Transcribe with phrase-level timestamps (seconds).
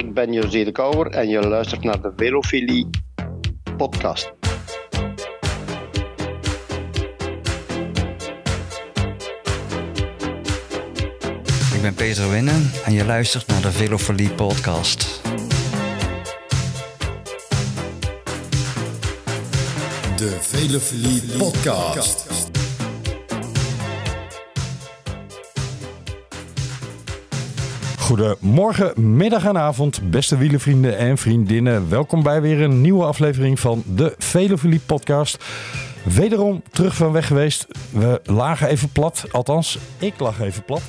[0.00, 2.88] ik ben José de Kouwer en je luistert naar de Velofilie
[3.76, 4.32] podcast.
[11.74, 15.20] Ik ben Peter Winnen en je luistert naar de Velofilie podcast.
[20.16, 22.39] De Velofilie podcast.
[28.10, 31.88] Goedemorgen, middag en avond, beste wielenvrienden en vriendinnen.
[31.88, 35.44] Welkom bij weer een nieuwe aflevering van de Velofilie podcast.
[36.04, 37.66] Wederom terug van weg geweest.
[37.92, 40.82] We lagen even plat, althans, ik lag even plat.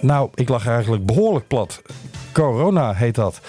[0.00, 1.82] Nou, ik lag eigenlijk behoorlijk plat.
[2.32, 3.40] Corona heet dat.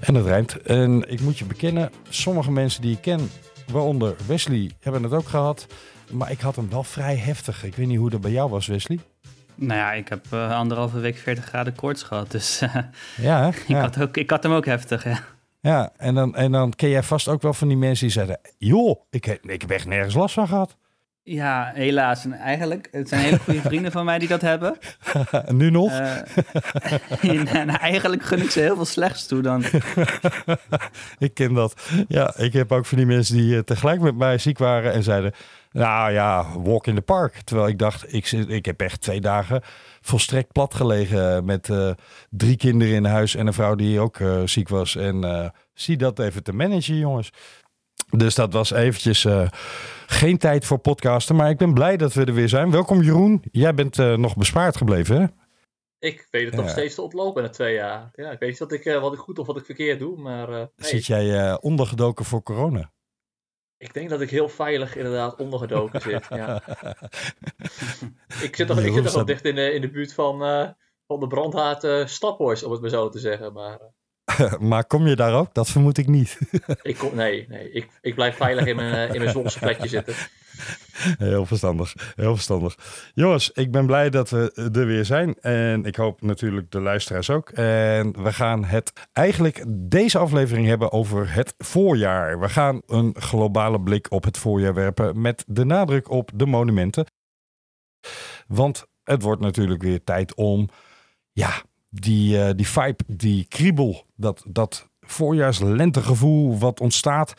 [0.00, 0.62] En dat rijmt.
[0.62, 3.30] En ik moet je bekennen, sommige mensen die ik ken,
[3.72, 5.66] waaronder Wesley, hebben het ook gehad.
[6.10, 7.64] Maar ik had hem wel vrij heftig.
[7.64, 8.98] Ik weet niet hoe dat bij jou was, Wesley.
[9.60, 12.30] Nou ja, ik heb uh, anderhalve week 40 graden koorts gehad.
[12.30, 12.74] Dus uh,
[13.28, 13.80] ja, ik, ja.
[13.80, 15.04] had ook, ik had hem ook heftig.
[15.04, 15.20] Ja,
[15.60, 18.40] ja en, dan, en dan ken jij vast ook wel van die mensen die zeiden:
[18.58, 20.76] joh, ik, ik heb echt nergens last van gehad.
[21.28, 22.24] Ja, helaas.
[22.24, 24.78] En eigenlijk, het zijn hele goede vrienden van mij die dat hebben.
[25.48, 25.92] nu nog?
[27.22, 29.64] Uh, en eigenlijk gun ik ze heel veel slechts toe dan.
[31.18, 31.90] ik ken dat.
[32.08, 35.32] Ja, ik heb ook van die mensen die tegelijk met mij ziek waren en zeiden...
[35.70, 37.40] Nou ja, walk in the park.
[37.44, 39.62] Terwijl ik dacht, ik, ik heb echt twee dagen
[40.00, 41.90] volstrekt plat gelegen met uh,
[42.30, 44.96] drie kinderen in huis en een vrouw die ook uh, ziek was.
[44.96, 47.30] En zie dat even te managen, jongens.
[48.10, 49.26] Dus dat was eventjes
[50.06, 51.36] geen tijd voor podcasten.
[51.36, 52.70] Maar ik ben blij dat we er weer zijn.
[52.70, 53.42] Welkom Jeroen.
[53.52, 55.26] Jij bent nog bespaard gebleven, hè?
[55.98, 58.10] Ik weet het nog steeds te oplopen na twee jaar.
[58.14, 60.48] Ja, ik weet niet wat ik, wat ik goed of wat ik verkeerd doe, maar...
[60.48, 60.68] Nee.
[60.76, 62.92] Zit jij ondergedoken voor corona?
[63.78, 66.26] Ik denk dat ik heel veilig inderdaad ondergedoken zit.
[66.30, 66.62] Ja.
[68.46, 70.38] ik zit toch, ik zit toch wel dicht in de, in de buurt van,
[71.06, 73.52] van de brandhaard uh, Staphorst, om het maar zo te zeggen.
[73.52, 73.80] Maar.
[74.70, 75.54] maar kom je daar ook?
[75.54, 76.38] Dat vermoed ik niet.
[76.82, 80.14] ik kom, nee, nee ik, ik blijf veilig in mijn, in mijn zonnige plekje zitten.
[81.18, 82.76] Heel verstandig, heel verstandig.
[83.14, 85.40] Jongens, ik ben blij dat we er weer zijn.
[85.40, 87.50] En ik hoop natuurlijk de luisteraars ook.
[87.50, 92.40] En we gaan het eigenlijk deze aflevering hebben over het voorjaar.
[92.40, 97.06] We gaan een globale blik op het voorjaar werpen met de nadruk op de monumenten.
[98.46, 100.68] Want het wordt natuurlijk weer tijd om,
[101.32, 107.34] ja, die, uh, die vibe, die kriebel, dat, dat voorjaarslentegevoel wat ontstaat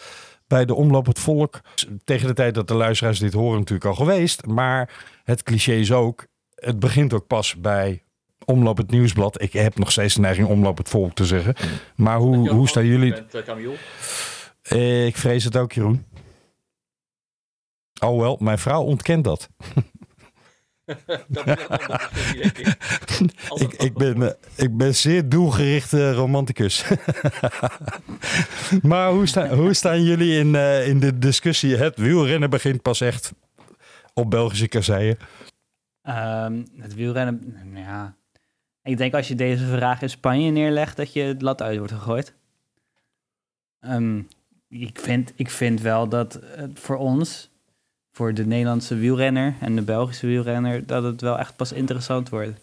[0.47, 1.61] bij de Omloop het Volk.
[2.03, 4.45] Tegen de tijd dat de luisteraars dit horen natuurlijk al geweest.
[4.45, 8.03] Maar het cliché is ook, het begint ook pas bij
[8.45, 9.41] Omloop het Nieuwsblad.
[9.41, 11.55] Ik heb nog steeds de neiging Omloop het Volk te zeggen.
[11.95, 13.13] Maar hoe, hoe staan jullie?
[14.71, 16.05] uh, ik vrees het ook, Jeroen.
[18.01, 19.49] Oh wel, mijn vrouw ontkent dat.
[21.27, 22.67] dat is denk ik.
[23.63, 26.85] ik, ik, ben, uh, ik ben zeer doelgerichte romanticus.
[28.81, 31.75] maar hoe, sta, hoe staan jullie in, uh, in de discussie?
[31.75, 33.33] Het wielrennen begint pas echt
[34.13, 35.17] op Belgische kasseien.
[36.03, 38.15] Um, het wielrennen, ja.
[38.83, 41.93] Ik denk als je deze vraag in Spanje neerlegt, dat je het lat uit wordt
[41.93, 42.33] gegooid.
[43.81, 44.27] Um,
[44.69, 47.49] ik, vind, ik vind wel dat het voor ons
[48.19, 52.59] voor de Nederlandse wielrenner en de Belgische wielrenner dat het wel echt pas interessant wordt.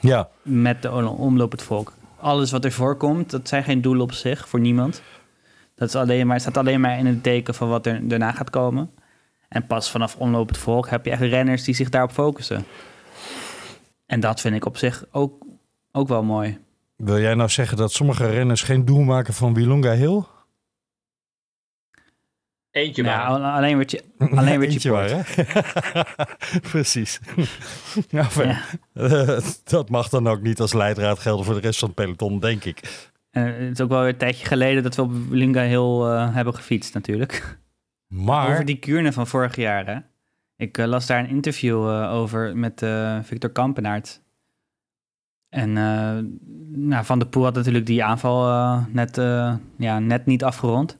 [0.00, 0.28] Ja.
[0.42, 1.92] Met de omloop het volk.
[2.16, 5.02] Alles wat er voorkomt, dat zijn geen doelen op zich voor niemand.
[5.74, 8.32] Dat is alleen maar, het staat alleen maar in het teken van wat er daarna
[8.32, 8.90] gaat komen.
[9.48, 12.64] En pas vanaf omloop het volk heb je echt renners die zich daarop focussen.
[14.06, 15.44] En dat vind ik op zich ook,
[15.92, 16.58] ook wel mooi.
[16.96, 20.22] Wil jij nou zeggen dat sommige renners geen doel maken van Wilonga Hill?
[22.74, 23.52] Eentje nou, maar.
[23.52, 24.02] Alleen werd je,
[24.38, 25.22] alleen werd Eentje je maar, hè?
[26.70, 27.20] Precies.
[28.10, 28.60] nou, ja.
[28.94, 32.40] uh, dat mag dan ook niet als leidraad gelden voor de rest van het peloton,
[32.40, 33.08] denk ik.
[33.32, 36.34] Uh, het is ook wel weer een tijdje geleden dat we op Linga heel uh,
[36.34, 37.58] hebben gefietst natuurlijk.
[38.08, 38.50] Maar...
[38.50, 39.98] Over die kuurne van vorig jaar, hè?
[40.56, 42.86] Ik uh, las daar een interview over met
[43.22, 44.22] Victor Kampenaert.
[45.48, 45.72] En
[46.70, 49.16] nou, Van der Poel had natuurlijk die aanval net,
[49.78, 50.98] ja, net niet afgerond.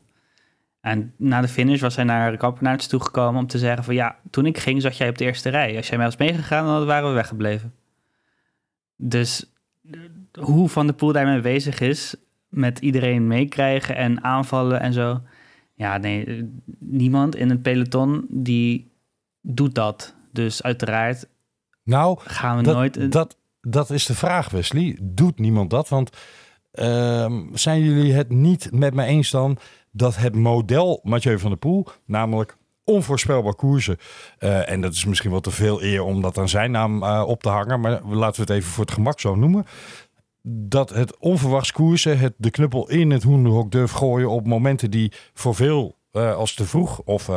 [0.85, 3.95] En na de finish was hij naar Kampenaerts toegekomen om te zeggen van...
[3.95, 5.77] ja, toen ik ging zat jij op de eerste rij.
[5.77, 7.75] Als jij mij was meegegaan, dan waren we weggebleven.
[8.97, 9.53] Dus
[10.39, 12.15] hoe Van der Poel daarmee bezig is...
[12.49, 15.21] met iedereen meekrijgen en aanvallen en zo...
[15.75, 18.93] ja, nee, niemand in het peloton die
[19.41, 20.15] doet dat.
[20.33, 21.29] Dus uiteraard
[21.83, 23.13] nou, gaan we dat, nooit...
[23.13, 24.99] Dat, dat is de vraag, Wesley.
[25.03, 25.89] Doet niemand dat?
[25.89, 26.17] Want
[26.75, 29.59] uh, zijn jullie het niet met mij eens dan
[29.97, 33.97] dat het model Mathieu van der Poel, namelijk onvoorspelbaar koersen.
[34.39, 37.25] Uh, en dat is misschien wel te veel eer om dat aan zijn naam uh,
[37.27, 39.65] op te hangen, maar laten we het even voor het gemak zo noemen.
[40.47, 45.13] dat het onverwachts koersen, het de knuppel in het hoenderhok durf gooien op momenten die
[45.35, 47.31] voor veel uh, als te vroeg of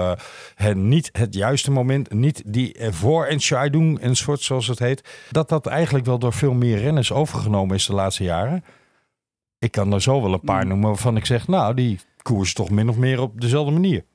[0.56, 4.80] het niet het juiste moment, niet die voor en shy doen en soort zoals het
[4.80, 8.63] heet, dat dat eigenlijk wel door veel meer renners overgenomen is de laatste jaren.
[9.59, 12.70] Ik kan er zo wel een paar noemen waarvan ik zeg, nou, die koers toch
[12.70, 14.06] min of meer op dezelfde manier.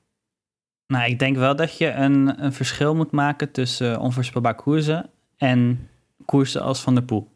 [0.86, 5.88] Nou, ik denk wel dat je een, een verschil moet maken tussen onvoorspelbaar koersen en
[6.24, 7.30] koersen als Van der Poel.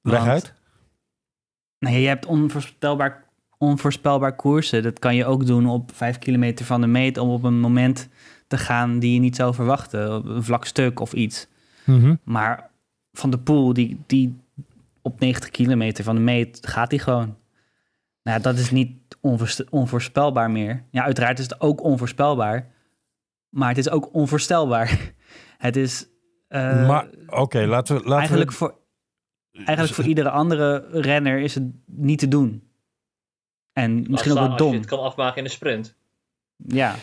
[0.00, 0.54] Leg uit.
[1.78, 3.24] Nee, je hebt onvoorspelbaar,
[3.58, 4.82] onvoorspelbaar koersen.
[4.82, 8.08] Dat kan je ook doen op vijf kilometer van de meet om op een moment
[8.46, 10.28] te gaan die je niet zou verwachten.
[10.28, 11.46] Een vlak stuk of iets.
[11.84, 12.14] Mhm.
[12.24, 12.70] Maar
[13.12, 14.36] Van der Poel, die, die
[15.02, 17.36] op 90 kilometer van de meet gaat hij gewoon.
[18.24, 19.16] Nou, dat is niet
[19.70, 20.84] onvoorspelbaar meer.
[20.90, 22.72] Ja, uiteraard is het ook onvoorspelbaar.
[23.48, 24.98] Maar het is ook onvoorstelbaar.
[25.58, 26.06] Het is.
[26.48, 28.02] Uh, maar oké, laten we.
[28.02, 28.56] Laten eigenlijk, we...
[28.56, 28.78] Voor,
[29.52, 32.68] eigenlijk voor iedere andere renner is het niet te doen.
[33.72, 34.66] En misschien ook wel dom.
[34.66, 35.94] Als je het kan afmaken in de sprint.
[36.56, 36.94] Ja.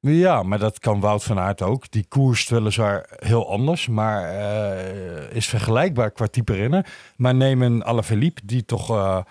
[0.00, 1.90] Ja, maar dat kan Wout van Aert ook.
[1.90, 6.86] Die koerst weliswaar heel anders, maar uh, is vergelijkbaar qua type renner.
[7.16, 8.90] Maar neem een Alaphilippe die toch...
[8.90, 9.22] Uh,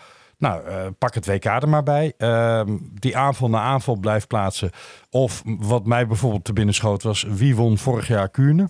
[0.42, 2.14] nou, uh, pak het WK er maar bij.
[2.18, 4.72] Ehm, die aanval na aanval blijft plaatsen.
[5.10, 7.24] Of wat mij bijvoorbeeld te binnen schoot was...
[7.24, 8.70] wie won vorig jaar Kuurne?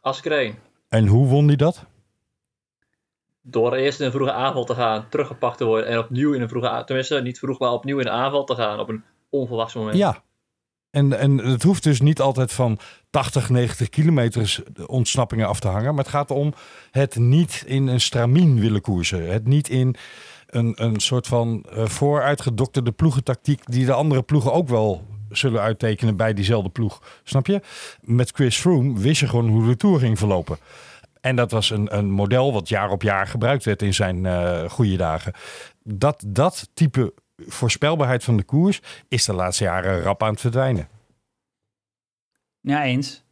[0.00, 0.54] Askreen.
[0.88, 1.84] En hoe won die dat?
[3.40, 5.88] Door eerst in een vroege aanval te gaan, teruggepakt te worden...
[5.88, 6.84] en opnieuw in een vroege aanval...
[6.84, 8.80] tenminste, niet vroeg, maar opnieuw in een aanval te gaan...
[8.80, 9.96] op een onverwachts moment.
[9.96, 10.22] Ja,
[10.92, 12.78] en, en het hoeft dus niet altijd van
[13.10, 15.94] 80, 90 kilometers ontsnappingen af te hangen.
[15.94, 16.54] Maar het gaat om
[16.90, 19.30] het niet in een stramien willen koersen.
[19.30, 19.94] Het niet in
[20.46, 26.16] een, een soort van uh, vooruitgedokterde ploegentactiek die de andere ploegen ook wel zullen uittekenen
[26.16, 27.02] bij diezelfde ploeg.
[27.24, 27.60] Snap je?
[28.00, 30.58] Met Chris Froome wist je gewoon hoe de Tour ging verlopen.
[31.20, 34.70] En dat was een, een model wat jaar op jaar gebruikt werd in zijn uh,
[34.70, 35.32] goede dagen.
[35.82, 37.14] Dat, dat type
[37.46, 40.88] voorspelbaarheid van de koers is de laatste jaren rap aan het verdwijnen.
[42.60, 43.24] Ja, eens.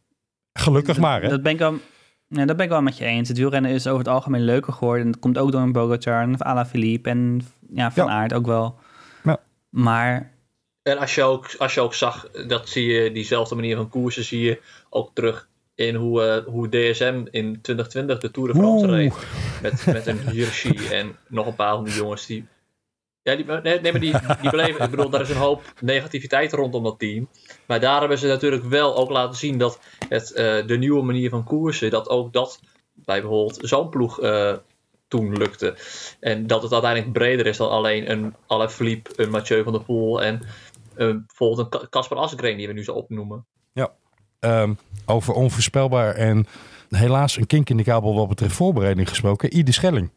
[0.53, 1.29] Gelukkig maar, hè?
[1.29, 1.79] Dat ben ik wel,
[2.29, 3.29] ja, dat ben ik wel met je eens.
[3.29, 5.05] Het wielrennen is over het algemeen leuker geworden.
[5.05, 7.43] En dat komt ook door een Bogacar en Alaphilippe en
[7.73, 8.11] ja, Van ja.
[8.11, 8.79] Aert ook wel.
[9.25, 9.41] Ja.
[9.69, 10.33] Maar...
[10.83, 14.25] En als je, ook, als je ook zag, dat zie je, diezelfde manier van koersen
[14.25, 14.61] zie je
[14.91, 18.95] ook terug in hoe, uh, hoe DSM in 2020 de Tour de France Oeh.
[18.95, 19.15] reed.
[19.62, 22.47] Met, met een Hirschi en nog een paar van die jongens die
[23.22, 24.84] ja, die, nee, nee, maar die, die beleven.
[24.84, 27.28] ik bedoel, daar is een hoop negativiteit rondom dat team.
[27.67, 31.31] Maar daar hebben ze natuurlijk wel ook laten zien dat het, uh, de nieuwe manier
[31.31, 32.61] van koersen, dat ook dat
[32.94, 34.56] bij bijvoorbeeld zo'n ploeg uh,
[35.08, 35.76] toen lukte.
[36.20, 40.23] En dat het uiteindelijk breder is dan alleen een Alaphilippe, een Mathieu van der Poel
[40.23, 40.40] en
[40.96, 43.46] uh, bijvoorbeeld een Casper Asgreen die we nu zo opnoemen.
[43.73, 43.93] Ja,
[44.40, 46.46] um, over onvoorspelbaar en
[46.88, 49.52] helaas een kink in de kabel wat betreft voorbereiding gesproken.
[49.52, 50.11] Ieder Schelling.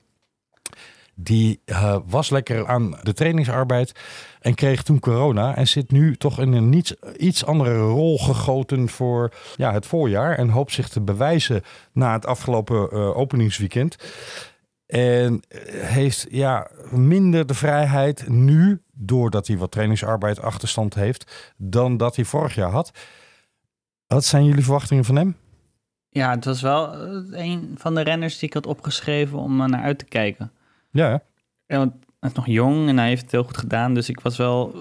[1.16, 3.92] Die uh, was lekker aan de trainingsarbeid
[4.40, 5.56] en kreeg toen corona.
[5.56, 6.84] En zit nu toch in een
[7.18, 10.38] iets andere rol gegoten voor ja, het voorjaar.
[10.38, 11.62] En hoopt zich te bewijzen
[11.92, 13.96] na het afgelopen uh, openingsweekend.
[14.86, 22.16] En heeft ja, minder de vrijheid nu, doordat hij wat trainingsarbeid achterstand heeft, dan dat
[22.16, 22.92] hij vorig jaar had.
[24.08, 25.36] Wat zijn jullie verwachtingen van hem?
[26.10, 26.96] Ja, het was wel
[27.34, 30.52] een van de renners die ik had opgeschreven om naar uit te kijken.
[30.94, 31.24] Ja.
[31.66, 33.94] ja want hij is nog jong en hij heeft het heel goed gedaan.
[33.94, 34.76] Dus ik was wel,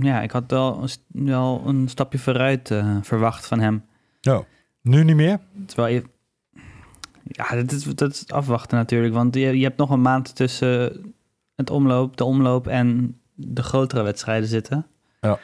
[0.00, 3.84] ja, ik had wel, wel een stapje vooruit uh, verwacht van hem.
[4.20, 4.44] Ja.
[4.82, 5.38] Nu niet meer?
[5.66, 6.02] Terwijl je,
[7.22, 9.14] ja, dat is, dat is afwachten natuurlijk.
[9.14, 11.00] Want je, je hebt nog een maand tussen
[11.54, 14.86] het omloop, de omloop en de grotere wedstrijden zitten.
[15.20, 15.38] Ja.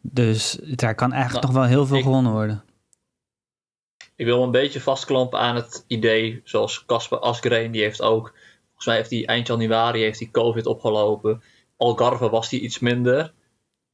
[0.00, 2.64] Dus daar kan eigenlijk nou, nog wel heel veel ik, gewonnen worden.
[4.16, 8.34] Ik wil een beetje vastklampen aan het idee, zoals Casper Asgreen, die heeft ook
[8.76, 11.42] Volgens mij heeft hij eind januari heeft hij COVID opgelopen.
[11.76, 13.32] Algarve was hij iets minder.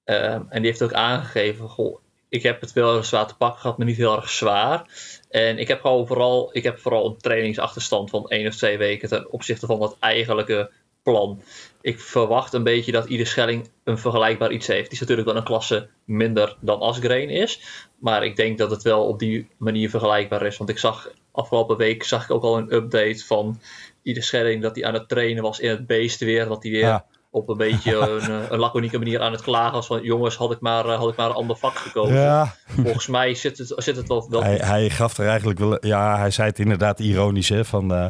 [0.04, 1.98] Um, en die heeft ook aangegeven: goh,
[2.28, 4.86] ik heb het wel zwaar te pakken gehad, maar niet heel erg zwaar.
[5.30, 9.08] En ik heb gewoon vooral, ik heb vooral een trainingsachterstand van één of twee weken
[9.08, 10.70] ten opzichte van dat eigenlijke
[11.02, 11.42] plan.
[11.80, 14.82] Ik verwacht een beetje dat ieder Schelling een vergelijkbaar iets heeft.
[14.82, 17.60] Die is natuurlijk wel een klasse minder dan Asgreen is.
[17.98, 20.56] Maar ik denk dat het wel op die manier vergelijkbaar is.
[20.56, 23.60] Want ik zag afgelopen week zag ik ook al een update van
[24.02, 26.48] ieder Schelling dat hij aan het trainen was in het beestenweer.
[26.48, 27.04] Dat hij weer ja.
[27.30, 30.60] op een beetje een, een laconieke manier aan het klagen was van jongens, had ik
[30.60, 32.14] maar, had ik maar een ander vak gekozen.
[32.14, 32.54] Ja.
[32.66, 36.18] Volgens mij zit het, zit het wel, wel hij, hij, gaf er eigenlijk wel, ja,
[36.18, 38.06] hij zei het inderdaad ironisch hè, van uh,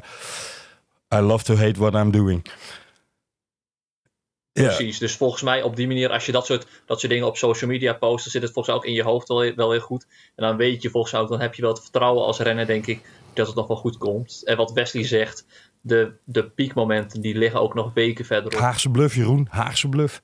[1.15, 2.51] I love to hate what I'm doing.
[4.53, 7.37] Precies, dus volgens mij op die manier, als je dat soort, dat soort dingen op
[7.37, 9.81] social media post, dan zit het volgens mij ook in je hoofd wel, wel heel
[9.81, 10.07] goed.
[10.35, 12.67] En dan weet je volgens mij ook, dan heb je wel het vertrouwen als renner,
[12.67, 13.01] denk ik,
[13.35, 14.43] dat het nog wel goed komt.
[14.45, 15.47] En wat Wesley zegt,
[15.81, 18.61] de, de piekmomenten die liggen ook nog weken verderop.
[18.61, 19.47] Haagse bluff, Jeroen.
[19.51, 20.23] Haagse bluff.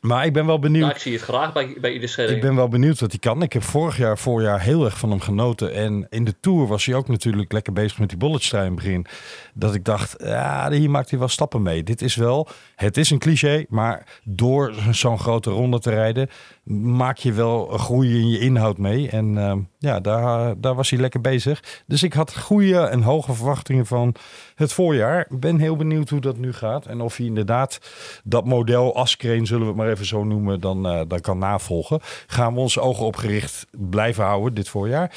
[0.00, 0.82] Maar ik ben wel benieuwd.
[0.82, 2.38] Nou, ik zie het graag bij, bij ieder scheiding.
[2.38, 3.42] Ik ben wel benieuwd wat hij kan.
[3.42, 5.72] Ik heb vorig jaar, voorjaar heel erg van hem genoten.
[5.72, 8.82] En in de Tour was hij ook natuurlijk lekker bezig met die bolletstrui in het
[8.82, 9.06] begin.
[9.54, 11.82] Dat ik dacht, ja, hier maakt hij wel stappen mee.
[11.82, 16.28] Dit is wel, het is een cliché, maar door zo'n grote ronde te rijden...
[16.72, 19.08] maak je wel groei in je inhoud mee.
[19.08, 21.82] En uh, ja, daar, daar was hij lekker bezig.
[21.86, 24.14] Dus ik had goede en hoge verwachtingen van
[24.54, 25.26] het voorjaar.
[25.28, 26.86] Ben heel benieuwd hoe dat nu gaat.
[26.86, 27.80] En of hij inderdaad
[28.24, 32.00] dat model Askreen, zullen we het maar even zo noemen, dan, uh, dan kan navolgen.
[32.26, 35.14] Gaan we onze ogen opgericht blijven houden dit voorjaar.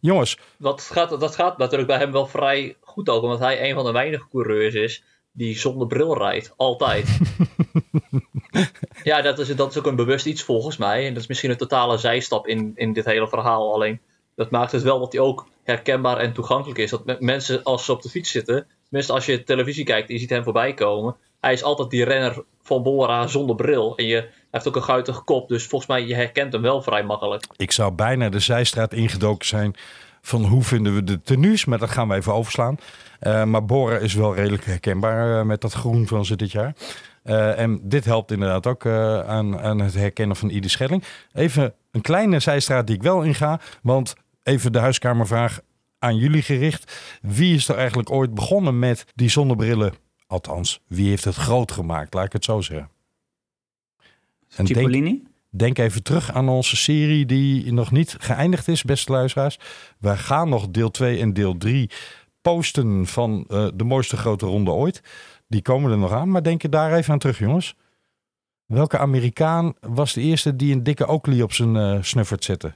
[0.00, 0.38] Jongens.
[0.58, 3.84] Dat gaat, dat gaat natuurlijk bij hem wel vrij goed ook, omdat hij een van
[3.84, 5.02] de weinige coureurs is
[5.38, 6.52] die zonder bril rijdt.
[6.56, 7.18] Altijd.
[9.02, 11.06] ja, dat is, dat is ook een bewust iets volgens mij.
[11.06, 13.74] En dat is misschien een totale zijstap in, in dit hele verhaal.
[13.74, 14.00] Alleen
[14.34, 16.90] dat maakt het wel dat hij ook herkenbaar en toegankelijk is.
[16.90, 20.20] Dat mensen als ze op de fiets zitten, tenminste als je televisie kijkt en je
[20.20, 23.96] ziet hem voorbij komen, hij is altijd die renner van Bora zonder bril.
[23.96, 26.82] En je hij heeft ook een guitige kop, dus volgens mij je herkent hem wel
[26.82, 27.44] vrij makkelijk.
[27.56, 29.74] Ik zou bijna de zijstraat ingedoken zijn
[30.28, 32.76] van hoe vinden we de tenues, maar dat gaan we even overslaan.
[33.20, 36.74] Uh, maar Bora is wel redelijk herkenbaar uh, met dat groen van ze dit jaar.
[37.24, 41.04] Uh, en dit helpt inderdaad ook aan, aan, het herkennen van ieder Schelling.
[41.32, 45.60] Even een kleine zijstraat die ik wel inga, want even de huiskamervraag
[45.98, 47.18] aan jullie gericht.
[47.22, 49.92] Wie is er eigenlijk ooit begonnen met die zonnebrillen?
[50.26, 52.14] Althans, wie heeft het groot gemaakt?
[52.14, 52.90] Laat ik het zo zeggen.
[54.56, 55.22] En Cipollini?
[55.50, 59.58] Denk even terug aan onze serie die nog niet geëindigd is, beste luisteraars.
[59.98, 61.90] Wij gaan nog deel 2 en deel 3
[62.42, 65.02] posten van uh, de mooiste grote ronde ooit.
[65.48, 67.74] Die komen er nog aan, maar denk je daar even aan terug, jongens.
[68.66, 72.74] Welke Amerikaan was de eerste die een dikke Oakley op zijn uh, snuffert zette?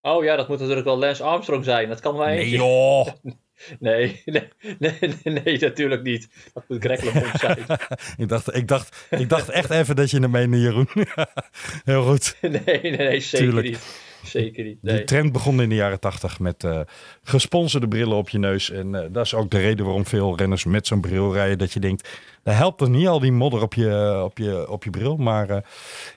[0.00, 1.88] Oh ja, dat moet natuurlijk wel Lance Armstrong zijn.
[1.88, 2.36] Dat kan mij.
[2.36, 3.08] Nee joh!
[3.78, 4.48] Nee, nee,
[4.78, 4.92] nee,
[5.24, 6.28] nee, natuurlijk niet.
[6.54, 7.58] Dat moet Greg LeMond zijn.
[8.16, 10.88] ik, dacht, ik, dacht, ik dacht echt even dat je hem meende, Jeroen.
[11.84, 12.36] Heel goed.
[12.40, 13.66] Nee, nee, nee zeker Tuurlijk.
[13.66, 14.06] niet.
[14.22, 14.82] Zeker niet.
[14.82, 14.96] Nee.
[14.96, 16.80] Die trend begon in de jaren tachtig met uh,
[17.22, 18.70] gesponsorde brillen op je neus.
[18.70, 21.58] En uh, dat is ook de reden waarom veel renners met zo'n bril rijden.
[21.58, 22.08] Dat je denkt,
[22.42, 25.16] daar helpt er niet al die modder op je, op je, op je bril.
[25.16, 25.58] Maar uh,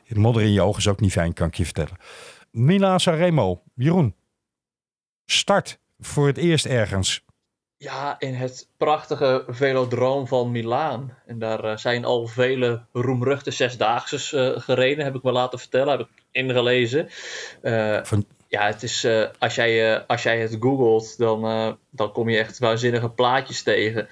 [0.07, 1.97] modder in je ogen is ook niet fijn, kan ik je vertellen.
[2.51, 4.15] Milan Sanremo, Jeroen.
[5.25, 7.23] Start voor het eerst ergens.
[7.81, 11.17] Ja, in het prachtige velodroom van Milaan.
[11.25, 15.97] En daar uh, zijn al vele roemruchte zesdaagses uh, gereden, heb ik me laten vertellen,
[15.97, 17.09] heb ik ingelezen.
[17.61, 18.25] Uh, van...
[18.47, 19.07] Ja, het is,
[19.39, 24.07] als, jij, als jij het googelt, dan, dan kom je echt waanzinnige plaatjes tegen.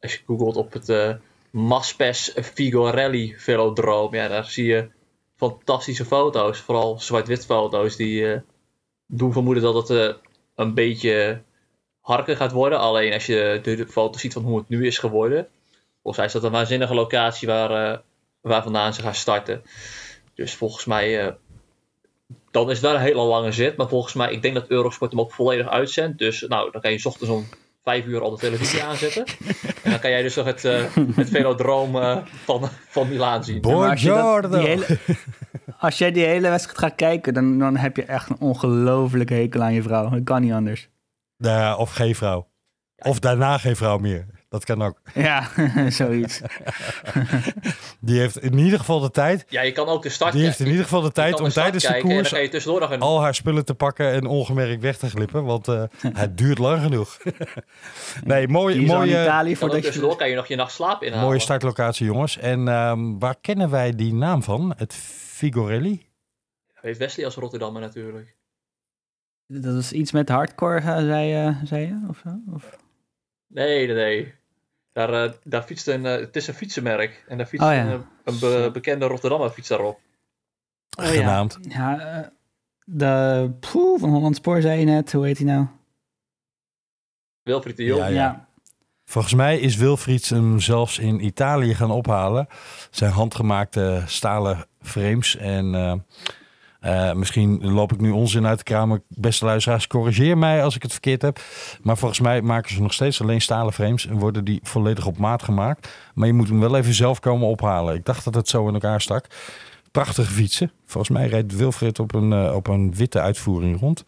[0.00, 1.18] Als je googelt op het
[1.50, 4.88] Maspes Figorelli velodroom, ja, daar zie je
[5.36, 6.58] fantastische foto's.
[6.58, 8.42] Vooral zwart-wit foto's die
[9.06, 10.16] doen vermoeden dat het
[10.54, 11.42] een beetje
[12.04, 12.78] harker gaat worden.
[12.78, 15.46] Alleen als je de, de foto ziet van hoe het nu is geworden.
[16.02, 17.98] Volgens mij is dat een waanzinnige locatie waar, uh,
[18.40, 19.62] waar vandaan ze gaan starten.
[20.34, 21.32] Dus volgens mij, uh,
[22.50, 23.76] dan is het wel een hele lange zit.
[23.76, 26.18] Maar volgens mij, ik denk dat Eurosport hem ook volledig uitzendt.
[26.18, 27.46] Dus nou, dan kan je ochtends om
[27.84, 29.24] vijf uur al de televisie aanzetten.
[29.82, 30.84] En dan kan jij dus nog het, uh,
[31.14, 33.60] het velodroom uh, van, van Milaan zien.
[33.60, 34.58] Buongiorno!
[34.58, 34.98] Hele,
[35.78, 39.62] als jij die hele wedstrijd gaat kijken, dan, dan heb je echt een ongelofelijke hekel
[39.62, 40.08] aan je vrouw.
[40.08, 40.88] Dat kan niet anders.
[41.38, 42.48] Uh, of geen vrouw.
[42.96, 44.26] Of daarna geen vrouw meer.
[44.48, 45.00] Dat kan ook.
[45.14, 45.48] Ja,
[45.90, 46.40] zoiets.
[48.00, 49.44] die heeft in ieder geval de tijd.
[49.48, 51.84] Ja, je kan ook de start Die heeft in ieder geval de tijd om tijdens
[51.86, 53.00] de koers een...
[53.00, 55.44] al haar spullen te pakken en ongemerkt weg te glippen.
[55.44, 55.82] Want uh,
[56.22, 57.18] het duurt lang genoeg.
[58.24, 58.86] nee, mooi.
[58.86, 61.26] mooie, Italië voor tussendoor kan je nog je nacht slaap inhalen.
[61.26, 62.38] Mooie startlocatie, jongens.
[62.38, 64.74] En um, waar kennen wij die naam van?
[64.76, 66.06] Het Figorelli?
[66.72, 68.36] Heeft Wesley als Rotterdammer natuurlijk.
[69.46, 72.00] Dat is iets met hardcore, zei, uh, zei je?
[72.08, 72.40] Of zo?
[72.52, 72.78] Of?
[73.46, 74.34] Nee, nee, nee.
[74.92, 77.24] Daar, uh, daar fietst een, uh, het is een fietsenmerk.
[77.28, 77.86] En daar fietst oh, ja.
[77.86, 80.00] een, een be bekende Rotterdammer fiets daarop.
[80.98, 81.58] Oh, Genaamd.
[81.60, 82.32] Ja, ja
[82.84, 85.12] de poeh, van Holland Spoor zei je net.
[85.12, 85.66] Hoe heet hij nou?
[87.42, 88.00] Wilfried de Jong.
[88.00, 88.48] Ja, ja.
[89.04, 92.46] Volgens mij is Wilfried hem zelfs in Italië gaan ophalen.
[92.90, 96.04] Zijn handgemaakte stalen frames en...
[96.84, 99.02] Uh, misschien loop ik nu onzin uit de kraam.
[99.08, 101.40] Beste luisteraars, corrigeer mij als ik het verkeerd heb.
[101.82, 105.18] Maar volgens mij maken ze nog steeds alleen stalen frames en worden die volledig op
[105.18, 105.88] maat gemaakt.
[106.14, 107.94] Maar je moet hem wel even zelf komen ophalen.
[107.94, 109.26] Ik dacht dat het zo in elkaar stak.
[109.90, 110.72] Prachtige fietsen.
[110.84, 114.04] Volgens mij rijdt Wilfried op een, uh, op een witte uitvoering rond.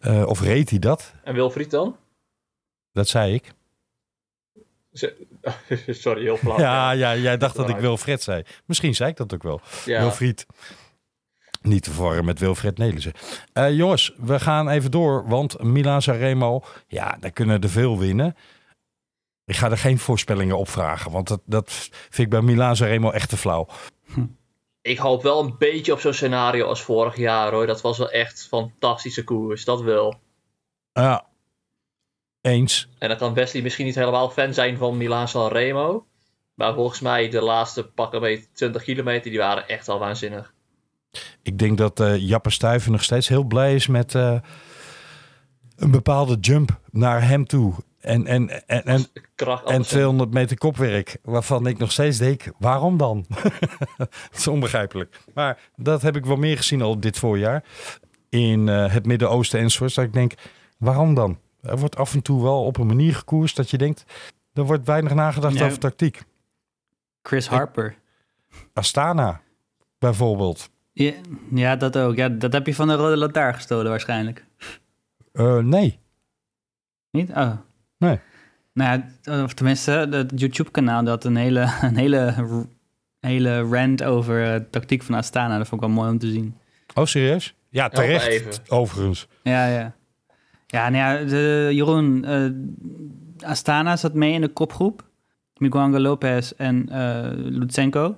[0.00, 1.12] Uh, of reed hij dat?
[1.24, 1.96] En Wilfried dan?
[2.92, 3.52] Dat zei ik.
[6.02, 6.58] Sorry, heel flauw.
[6.58, 8.42] Ja, ja, jij dacht dat ik Wilfried zei.
[8.64, 9.60] Misschien zei ik dat ook wel.
[9.84, 10.00] Ja.
[10.00, 10.46] Wilfried.
[11.66, 13.12] Niet te verwarren met Wilfred Nelissen.
[13.52, 15.28] Eh, jongens, we gaan even door.
[15.28, 18.36] Want Milan Sanremo, ja, daar kunnen er veel winnen.
[19.44, 21.10] Ik ga er geen voorspellingen op vragen.
[21.10, 23.66] Want dat, dat vind ik bij Milan Sanremo echt te flauw.
[24.82, 27.66] Ik hoop wel een beetje op zo'n scenario als vorig jaar hoor.
[27.66, 30.20] Dat was wel echt fantastische koers, dat wel.
[30.92, 31.26] Ja,
[32.40, 32.88] eens.
[32.98, 36.06] En dan kan Wesley misschien niet helemaal fan zijn van Milaan San Remo.
[36.54, 40.54] Maar volgens mij de laatste pakken bij 20 kilometer, die waren echt al waanzinnig.
[41.42, 44.40] Ik denk dat eh Jappe Stuyven nog steeds heel blij is met eh,
[45.76, 47.74] een bepaalde jump naar hem toe.
[48.00, 52.96] En, en, en, en, Kracht en 200 meter kopwerk, waarvan ik nog steeds denk, waarom
[52.96, 53.26] dan?
[53.96, 55.20] Het is onbegrijpelijk.
[55.34, 57.64] Maar dat heb ik wel meer gezien al dit voorjaar.
[58.28, 59.94] In eh, het Midden-Oosten enzovoort.
[59.94, 60.34] Dat ik denk,
[60.78, 61.38] waarom dan?
[61.62, 64.04] Er wordt af en toe wel op een manier gekoerst dat je denkt,
[64.52, 66.22] er wordt weinig nagedacht over tactiek.
[67.22, 67.96] Chris Harper.
[68.72, 69.40] Astana,
[69.98, 70.70] bijvoorbeeld.
[70.98, 71.12] Ja,
[71.54, 72.16] ja, dat ook.
[72.16, 74.44] Ja, dat heb je van de Rode Lantaarn gestolen waarschijnlijk.
[75.32, 75.98] Eh, nee,
[77.10, 77.30] Niet?
[77.30, 77.52] Oh.
[77.98, 78.18] Nee.
[78.72, 82.34] Nou ja, of tenminste, het YouTube-kanaal dat een hele, een hele,
[83.20, 85.58] hele rant over uh, tactiek van Astana.
[85.58, 86.54] Dat vond ik wel mooi om te zien.
[86.94, 87.54] Oh, serieus?
[87.68, 88.70] Ja, terecht.
[88.70, 89.28] Overigens.
[89.42, 89.94] Ja, ja.
[90.66, 95.04] Ja, nou ja, de, Jeroen, eh, Astana zat mee in de kopgroep.
[95.56, 98.16] Miguel Angel Lopez en eh Lutsenko.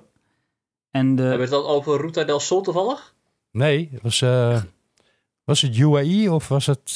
[0.91, 3.13] En de, Hebben we het dan over Ruta del Sol toevallig?
[3.51, 4.61] Nee, het was, eh,
[5.43, 6.91] was het UAE of was het...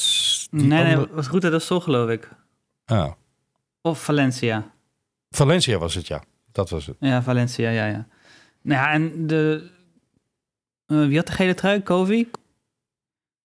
[0.50, 2.28] die nee, nee, het was Ruta del Sol, geloof ik.
[2.84, 3.12] Ah,
[3.82, 4.72] Of Valencia.
[5.30, 6.22] Valencia was het, ja.
[6.52, 6.96] Dat was het.
[7.00, 8.06] Ja, Valencia, ja, ja.
[8.62, 9.70] Nou ja, en de...
[10.86, 11.82] eh, wie had de gele trui?
[11.82, 12.30] Kovi?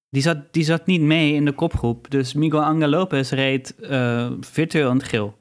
[0.10, 2.10] Die zat, die zat niet mee in de kopgroep.
[2.12, 5.38] Dus Miguel Angel Lopez reed eh, virtueel in het geel.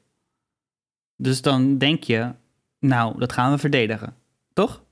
[1.16, 2.32] Dus dan denk je,
[2.78, 4.16] nou, dat gaan we verdedigen.
[4.52, 4.82] Toch?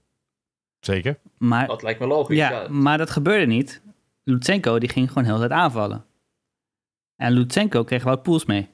[0.87, 1.19] Zeker.
[1.39, 2.37] Maar, Dat lijkt me logisch.
[2.37, 2.69] ja, Ja.
[2.69, 3.83] maar dat gebeurde niet.
[4.25, 6.05] Lutsenko, die ging gewoon heel de tijd aanvallen.
[7.17, 8.69] En Lutsenko kreeg Wout Poels mee.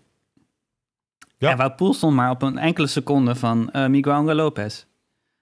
[1.38, 1.50] Ja.
[1.50, 4.84] En Wout Poels stond maar op een enkele seconde van eh, Miguel Angel Lopez.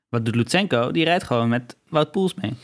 [0.09, 0.90] Wat doet Lutsenko?
[0.90, 2.57] Die rijdt gewoon met Wout Poels mee.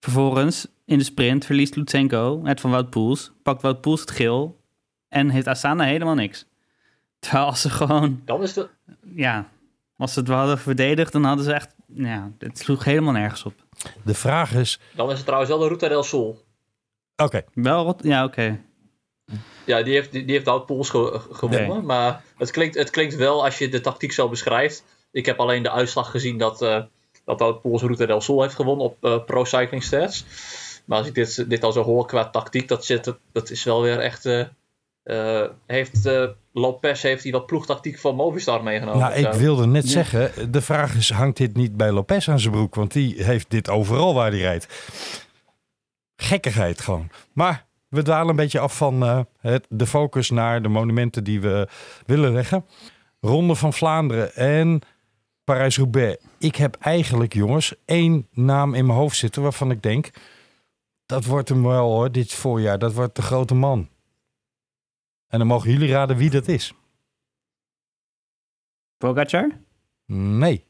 [0.00, 3.32] Vervolgens, in de sprint, verliest Lutsenko het van Wout Poels.
[3.42, 4.60] Pakt Wout Poels het geel.
[5.08, 6.46] En heeft Asana helemaal niks.
[7.18, 8.68] Terwijl als ze gewoon, Dan is de,
[9.14, 9.48] ja...
[9.96, 11.74] Als ze het wel hadden verdedigd, dan hadden ze echt...
[11.94, 13.54] Ja, het sloeg helemaal nergens op.
[14.04, 14.80] De vraag is...
[14.94, 16.44] dan is het trouwens wel de Ruta del Sol.
[17.22, 18.02] Oké, Wel rot...
[18.02, 18.60] Ja, oké.
[19.64, 21.68] Ja, die heeft, die, die heeft Wout Poels ge- gewonnen.
[21.68, 21.80] Nee.
[21.82, 24.84] Maar het klinkt, het klinkt wel als je de tactiek zo beschrijft.
[25.10, 26.82] Ik heb alleen de uitslag gezien dat, eh
[27.24, 30.24] dat Wout Poels Ruta del Sol heeft gewonnen op eh, Pro Cycling Stats.
[30.84, 33.82] Maar als ik dit, dit al zo hoor qua tactiek, dat, zit, dat is wel
[33.82, 34.26] weer echt...
[34.26, 34.44] eh,
[35.08, 39.00] eh, heeft eh, Lopez heeft hij wat ploegtactiek van Movistar meegenomen?
[39.00, 39.90] nou ik wilde net Ja.
[39.90, 42.74] zeggen, de vraag is, hangt dit niet bij Lopez aan zijn broek?
[42.74, 44.66] Want die heeft dit overal waar hij rijdt.
[46.16, 47.08] Gekkigheid gewoon.
[47.32, 51.40] Maar we dwalen een beetje af van eh, het, de focus naar de monumenten die
[51.40, 51.68] we
[52.06, 52.64] willen leggen.
[53.20, 54.80] Ronde van Vlaanderen en
[55.44, 56.22] Parijs-Roubaix.
[56.38, 60.10] Ik heb eigenlijk, jongens, één naam in mijn hoofd zitten waarvan ik denk...
[61.06, 62.78] dat wordt hem wel hoor, dit voorjaar.
[62.78, 63.88] Dat wordt de grote man.
[65.28, 66.74] En dan mogen jullie raden wie dat is.
[68.96, 69.60] Pogacar?
[70.12, 70.66] Nee.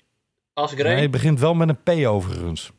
[0.52, 2.72] Asgreen, Nee, het begint wel met een P overigens.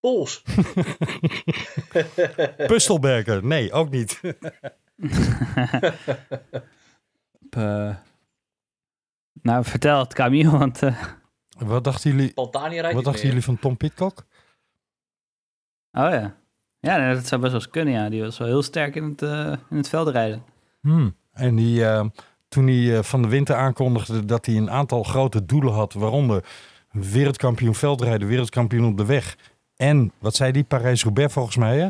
[0.00, 0.42] Poels.
[2.66, 3.44] Pustelberger.
[3.44, 4.20] Nee, ook niet.
[7.50, 7.96] Eh,
[9.42, 10.82] nou, vertel het, Camille, want...
[10.82, 11.04] eh,
[11.48, 14.18] Wat dachten jullie, wat dachten jullie van Tom Pitcock?
[15.92, 16.40] Oh ja.
[16.80, 18.08] Ja, dat zou best wel eens kunnen, ja.
[18.08, 20.42] Die was wel heel sterk in het, eh, in het veld rijden.
[20.80, 21.14] Hmm.
[21.32, 22.04] En die, eh,
[22.48, 26.44] toen hij eh, van de winter aankondigde dat hij een aantal grote doelen had, waaronder
[26.90, 29.36] wereldkampioen veldrijden, wereldkampioen op de weg.
[29.76, 31.88] En, wat zei die, Parijs-Roubaix volgens mij, hè?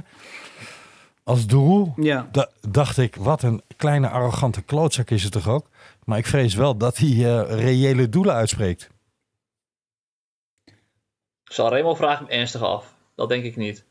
[1.24, 2.28] Als doel Ja.
[2.32, 5.68] da- dacht ik, wat een kleine arrogante klootzak is het toch ook?
[6.04, 8.90] Maar ik vrees wel dat hij eh, reële doelen uitspreekt.
[11.44, 12.94] Sanremo vraagt hem ernstig af.
[13.14, 13.84] Dat denk ik niet.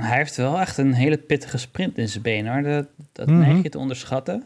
[0.00, 2.62] Hij heeft wel echt een hele pittige sprint in zijn benen, hoor.
[2.62, 3.38] Dat, dat Mhm.
[3.38, 4.44] neig je te onderschatten.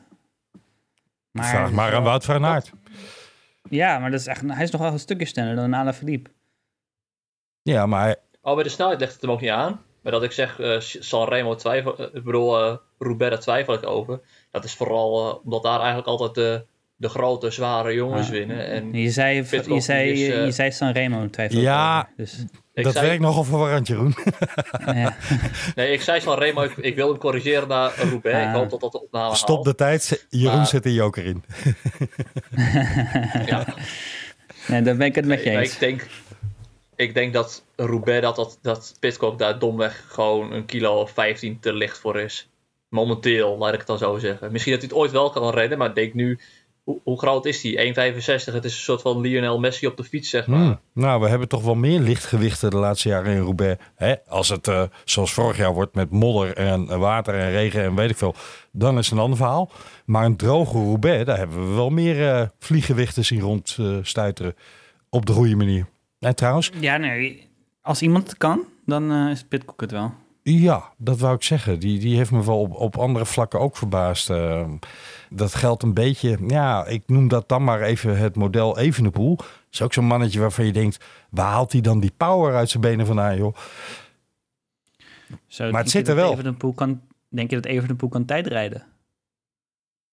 [1.31, 2.73] Maar Vraag maar aan Wout van Aert.
[3.69, 6.31] Ja, maar dat is echt, hij is nog wel een stukje sneller dan Alain Philippe.
[7.63, 9.81] Ja, maar Oh, bij de snelheid legt het hem ook niet aan.
[10.03, 13.87] Maar dat ik zeg, eh Sanremo twijfel, eh, ik bedoel, eh Roubaix daar twijfel ik
[13.87, 14.21] over.
[14.51, 16.65] Dat is vooral omdat daar eigenlijk altijd de,
[16.97, 18.33] de grote, zware jongens Ah.
[18.33, 18.67] winnen.
[18.67, 21.99] En Je zei, Pitcock, je zei, is, je zei Sanremo twijfel Ja.
[22.01, 22.13] over.
[22.17, 24.15] Dus, ik dat zei, werkt nogal verwarrend, Jeroen.
[24.87, 25.17] ja.
[25.75, 28.47] Nee, ik zei Sanremo, ik, ik wil hem corrigeren naar Roubaix.
[28.49, 29.65] Ik hoop dat dat de opname Stop haalt.
[29.65, 30.27] de tijd.
[30.29, 31.45] Jeroen Maar- zet een joker in.
[33.47, 33.65] Ja,
[34.69, 35.73] nee, daar ben ik het met je eens.
[35.73, 36.07] ik denk,
[36.97, 41.61] ik denk dat Roubaix, dat, dat, dat Pitcock daar domweg gewoon een kilo of 15
[41.61, 42.49] te licht voor is.
[42.89, 44.53] Momenteel, laat ik het dan zo zeggen.
[44.53, 46.39] Misschien dat hij het ooit wel kan redden, maar ik denk nu,
[46.85, 47.95] hoe, hoe groot is hij?
[48.13, 48.55] 1,65.
[48.55, 50.61] Het is een soort van Lionel Messi op de fiets, zeg maar.
[50.61, 50.81] Hmm.
[50.93, 53.83] Nou, we hebben toch wel meer lichtgewichten de laatste jaren in Roubaix.
[53.95, 54.15] Hè?
[54.29, 58.11] Als het eh, zoals vorig jaar wordt met modder en water en regen en weet
[58.11, 58.35] ik veel,
[58.73, 59.71] dan is het een ander verhaal.
[60.05, 64.55] Maar een droge Roubaix, daar hebben we wel meer eh vlieggewichten zien rondstuiteren
[65.09, 65.87] op de goede manier.
[66.19, 67.49] En trouwens, Ja, nee.
[67.83, 70.13] Als iemand het kan, dan eh, is Pitcock het wel.
[70.59, 71.79] Ja, dat wou ik zeggen.
[71.81, 74.31] Die, die heeft me wel op, op andere vlakken ook verbaasd.
[74.31, 74.69] Eh,
[75.31, 79.37] dat geldt een beetje, ja, ik noem dat dan maar even het model Evenepoel.
[79.37, 82.71] Dat is ook zo'n mannetje waarvan je denkt, waar haalt hij dan die power uit
[82.71, 83.57] zijn benen vandaan, joh?
[85.59, 86.33] Maar het zit er wel.
[86.33, 88.83] Evenepoel kan, denk je dat Evenepoel kan tijdrijden?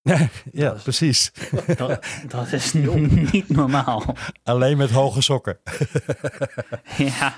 [0.04, 0.17] ja,
[0.52, 1.32] Dat is- precies.
[1.78, 2.73] Dat, dat is
[3.32, 4.04] niet normaal.
[4.43, 5.58] Alleen met hoge sokken.
[6.97, 7.34] ja,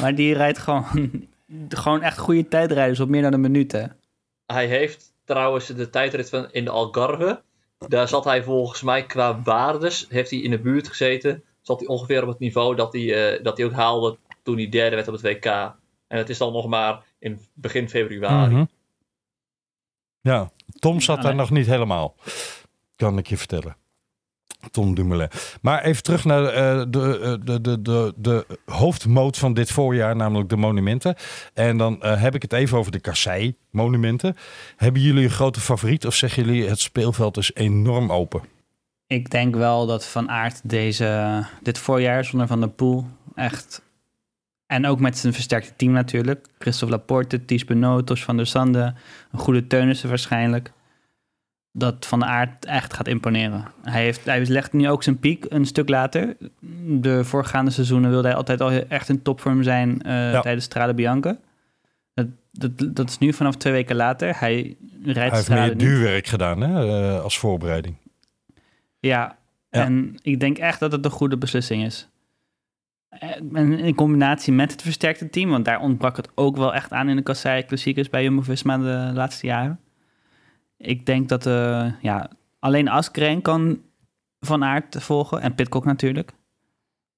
[0.00, 1.26] maar die rijdt gewoon,
[1.68, 3.84] gewoon echt goede tijdrijders op meer dan een minuut, hè?
[4.46, 7.42] Hij heeft trouwens de tijdrit van in de Algarve.
[7.88, 11.44] Daar zat hij volgens mij qua waardes, heeft hij in de buurt gezeten.
[11.60, 14.68] Zat hij ongeveer op het niveau dat hij, eh, dat hij ook haalde toen hij
[14.68, 15.44] derde werd op het WK.
[16.06, 18.54] En het is dan nog maar in begin februari.
[18.54, 18.64] Mhm.
[20.20, 22.14] Ja, Tom zat daar nog niet helemaal.
[22.96, 23.76] Kan ik je vertellen.
[24.70, 25.28] Tom Dumoulin.
[25.60, 30.16] Maar even terug naar eh, de, eh, de, de, de, de hoofdmoot van dit voorjaar,
[30.16, 31.14] namelijk de monumenten.
[31.54, 34.36] En dan eh, heb ik het even over de kassei-monumenten.
[34.76, 38.42] Hebben jullie een grote favoriet of zeggen jullie het speelveld is enorm open?
[39.06, 43.82] Ik denk wel dat Van Aert deze, dit voorjaar zonder Van der Poel echt...
[44.66, 46.46] En ook met zijn versterkte team natuurlijk.
[46.58, 48.94] Christophe Laporte, Ties Benoot, van der Sande.
[49.32, 50.72] Een goede Teunissen waarschijnlijk.
[51.76, 53.64] Dat Van Aert echt gaat imponeren.
[53.82, 56.36] Hij, heeft, hij legt nu ook zijn piek een stuk later.
[56.86, 60.40] De voorgaande seizoenen wilde hij altijd al echt in topvorm zijn eh, Ja.
[60.40, 61.36] tijdens Strade Bianca.
[62.14, 64.38] Dat, dat, dat is nu vanaf twee weken later.
[64.38, 67.96] Hij rijdt Hij heeft meer duurwerk gedaan hè, eh, als voorbereiding.
[69.00, 69.36] Ja,
[69.70, 69.84] Ja.
[69.84, 72.08] en ik denk echt dat het een goede beslissing is.
[73.08, 76.92] Eh, En in combinatie met het versterkte team, want daar ontbrak het ook wel echt
[76.92, 79.78] aan in de Kassei Klassiekers bij Jumbo-Visma de laatste jaren.
[80.86, 83.78] Ik denk dat eh, ja, alleen Askreen kan
[84.40, 86.32] Van Aert volgen en Pitcock natuurlijk.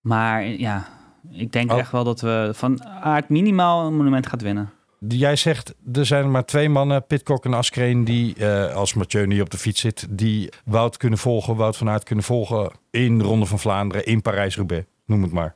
[0.01, 0.87] Maar ja,
[1.31, 1.79] ik denk Oh.
[1.79, 4.71] echt wel dat we Van Aert minimaal een monument gaat winnen.
[5.09, 9.41] Jij zegt, er zijn maar twee mannen, Pitcock en Askreen, die eh, als Mathieu niet
[9.41, 13.25] op de fiets zit, die Wout kunnen volgen, Wout van Aert kunnen volgen in de
[13.25, 14.87] Ronde van Vlaanderen, in Parijs-Roubaix.
[15.07, 15.55] Noem het maar.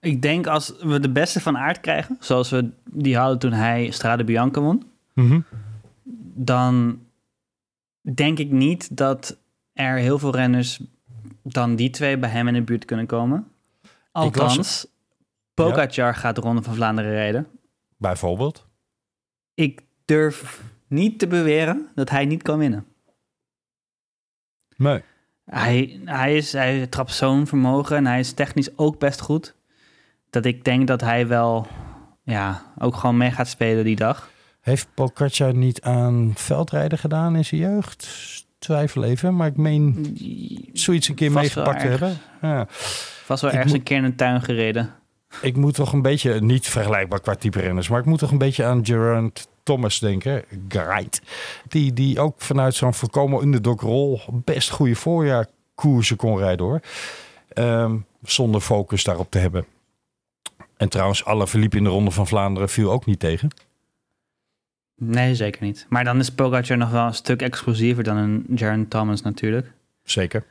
[0.00, 3.90] Ik denk als we de beste van Aert krijgen, zoals we die hadden toen hij
[3.90, 4.82] Strade Bianca won,
[5.14, 5.40] Mhm.
[6.34, 7.00] Dan
[8.00, 9.38] denk ik niet dat
[9.72, 10.80] er heel veel renners
[11.42, 13.48] dan die twee bij hem in de buurt kunnen komen.
[14.12, 14.86] Althans,
[15.54, 17.46] Pogacar gaat de Ronde van Vlaanderen rijden.
[17.96, 18.66] Bijvoorbeeld.
[19.54, 22.86] Ik durf niet te beweren dat hij niet kan winnen.
[24.76, 25.02] Nee.
[25.44, 29.54] Hij, hij, is, hij trapt zo'n vermogen en hij is technisch ook best goed.
[30.30, 31.66] Dat ik denk dat hij wel
[32.22, 34.30] ja, ook gewoon mee gaat spelen die dag.
[34.64, 38.08] Heeft Pogacar niet aan veldrijden gedaan in zijn jeugd?
[38.58, 40.16] Twijfel even, maar ik meen
[40.72, 42.16] zoiets een keer Vast meegepakt te hebben.
[42.42, 42.66] Ja.
[43.24, 44.94] Vast wel Ik ergens moet- een keer in een tuin gereden.
[45.42, 48.38] Ik moet toch een beetje, niet vergelijkbaar qua type renners, maar ik moet toch een
[48.38, 50.44] beetje aan Geraint Thomas denken.
[50.68, 51.20] Geraint.
[51.68, 56.80] Die, die ook vanuit zo'n voorkomen underdog-rol best goede voorjaarkoersen kon rijden hoor.
[57.48, 59.66] Ehm, zonder focus daarop te hebben.
[60.76, 63.48] En trouwens, alle verliep in de Ronde van Vlaanderen viel ook niet tegen.
[64.96, 65.86] Nee, zeker niet.
[65.88, 69.72] Maar dan is Pogacar nog wel een stuk explosiever dan een Jaron Thomas natuurlijk.
[70.02, 70.44] Zeker.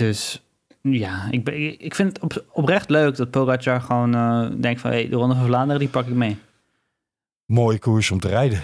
[0.00, 0.42] Dus
[0.82, 4.90] ja, ik, ben, ik vind het op, oprecht leuk dat Pogacar gewoon eh, denkt van...
[4.90, 6.36] Hey, de Ronde van Vlaanderen, die pak ik mee.
[7.44, 8.62] Mooie koers om te rijden.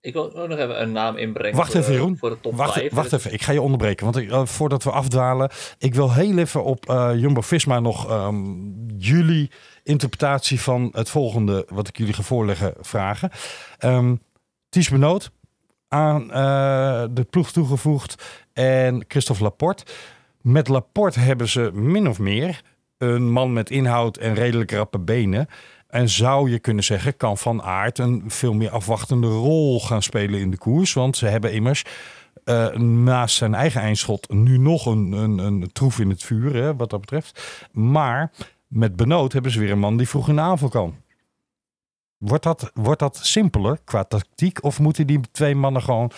[0.00, 2.16] Ik wil ook nog even een naam inbrengen Wacht voor, even, Jeroen.
[2.16, 2.92] voor de top Wacht, 5.
[2.92, 4.04] wacht even, ik ga je onderbreken.
[4.04, 8.54] Want ik, eh, voordat we afdwalen, ik wil heel even op eh, Jumbo-Visma nog ehm,
[8.96, 9.50] jullie
[9.88, 13.30] interpretatie van het volgende, wat ik jullie ga voorleggen, vragen.
[13.78, 14.14] Ehm
[14.68, 15.30] Ties Benoot
[15.88, 19.84] aan eh, de ploeg toegevoegd en Christophe Laporte.
[20.40, 22.60] Met Laporte hebben ze min of meer
[22.98, 25.48] een man met inhoud en redelijk rappe benen.
[25.88, 30.40] En zou je kunnen zeggen, kan Van Aert een veel meer afwachtende rol gaan spelen
[30.40, 30.92] in de koers.
[30.92, 31.84] Want ze hebben immers
[32.44, 36.76] eh, naast zijn eigen eindschot nu nog een, een, een troef in het vuur, hè,
[36.76, 37.66] wat dat betreft.
[37.72, 38.30] Maar
[38.68, 40.96] met Benoot hebben ze weer een man die vroeg in de aanval kan.
[42.16, 44.64] Wordt dat, wordt dat simpeler qua tactiek?
[44.64, 46.10] Of moeten die twee mannen gewoon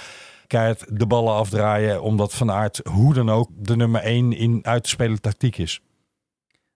[0.46, 2.02] keihard de ballen afdraaien...
[2.02, 5.80] omdat Van Aert hoe dan ook de nummer één in uit te spelen tactiek is?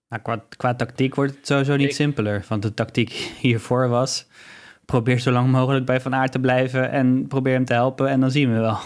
[0.08, 2.44] Nou, qua, qua tactiek wordt het sowieso niet Ik- simpeler.
[2.48, 3.10] Want de tactiek
[3.40, 4.26] hiervoor was...
[4.84, 6.90] probeer zo lang mogelijk bij Van Aert te blijven...
[6.90, 8.78] en probeer hem te helpen en dan zien we wel.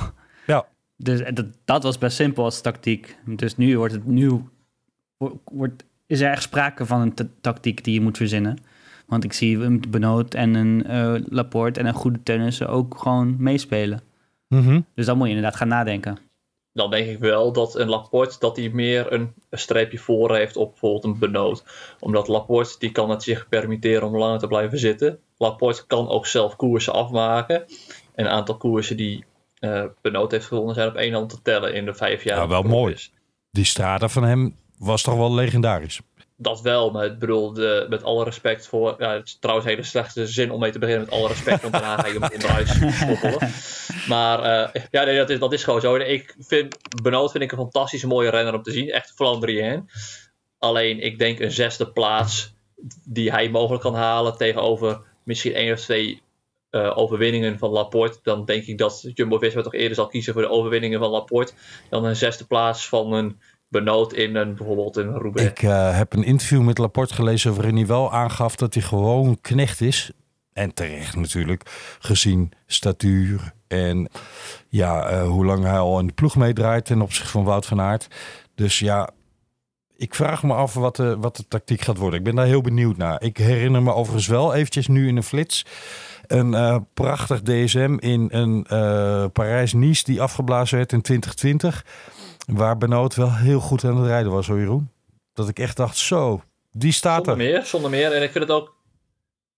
[0.47, 0.67] Ja.
[0.97, 3.17] Dus dat, dat was best simpel als tactiek.
[3.25, 4.45] Dus nu wordt het nu...
[5.17, 8.59] wo- Wordt, is er echt sprake van een ta- tactiek die je moet verzinnen.
[9.07, 13.37] Want ik zie een Benoot en een eh, Laporte en een goede Teunissen ook gewoon
[13.39, 14.01] meespelen.
[14.49, 14.81] Mhm.
[14.95, 16.19] Dus dan moet je inderdaad gaan nadenken.
[16.73, 20.71] Dan denk ik wel dat een Laporte dat hij meer een, streepje voor heeft op
[20.71, 21.65] bijvoorbeeld een Benoot.
[22.01, 25.19] Omdat Laporte die kan het zich permitteren om langer te blijven zitten.
[25.37, 27.65] Laporte kan ook zelf koersen afmaken.
[28.15, 29.25] En een aantal koersen die
[29.59, 32.39] eh Benoot heeft gewonnen zijn op één hand te tellen in de vijf jaar.
[32.39, 32.95] Ja, wel mooi.
[32.95, 33.13] is.
[33.51, 36.01] Die strada van hem was toch wel legendarisch.
[36.37, 37.53] Dat wel, maar ik bedoel,
[37.89, 38.95] met alle respect voor...
[38.99, 41.61] Ja, het is trouwens een hele slechte zin om mee te beginnen met alle respect,
[41.61, 43.51] want daarna ga je hem onderuit schoppelen.
[44.09, 45.95] Maar eh, ja, nee, dat, is, dat is gewoon zo.
[45.95, 48.91] Ik vind, Benoot vind ik een fantastische mooie renner om te zien.
[48.91, 49.91] Echt Flandrien.
[50.59, 52.55] Alleen, ik denk een zesde plaats
[53.05, 56.23] die hij mogelijk kan halen tegenover misschien één of twee
[56.71, 58.19] eh, overwinningen van Laporte.
[58.23, 61.53] Dan denk ik dat Jumbo-Visma toch eerder zal kiezen voor de overwinningen van Laporte
[61.91, 65.51] dan een zesde plaats van een Benoot in een, bijvoorbeeld een Roubaix.
[65.51, 69.41] Ik eh, heb een interview met Laporte gelezen waarin hij wel aangaf dat hij gewoon
[69.41, 70.13] knecht is.
[70.53, 74.09] En terecht natuurlijk, gezien statuur en
[74.69, 77.81] ja, eh, hoe lang hij al in de ploeg meedraait ten opzichte van Wout van
[77.81, 78.09] Aert.
[78.55, 79.11] Dus ja,
[79.97, 82.19] ik vraag me af wat de, wat de tactiek gaat worden.
[82.19, 83.23] Ik ben daar heel benieuwd naar.
[83.23, 85.67] Ik herinner me overigens wel eventjes nu in een flits
[86.27, 88.63] een eh, prachtig DSM in een
[89.33, 91.85] Parijs-Nice die afgeblazen werd in 2020.
[92.57, 94.91] Waar Benoot wel heel goed aan het rijden was hoor Jeroen.
[95.33, 97.53] Dat ik echt dacht, zo, die staat Zonder er.
[97.53, 98.13] meer, zonder meer.
[98.13, 98.77] En ik vind het ook.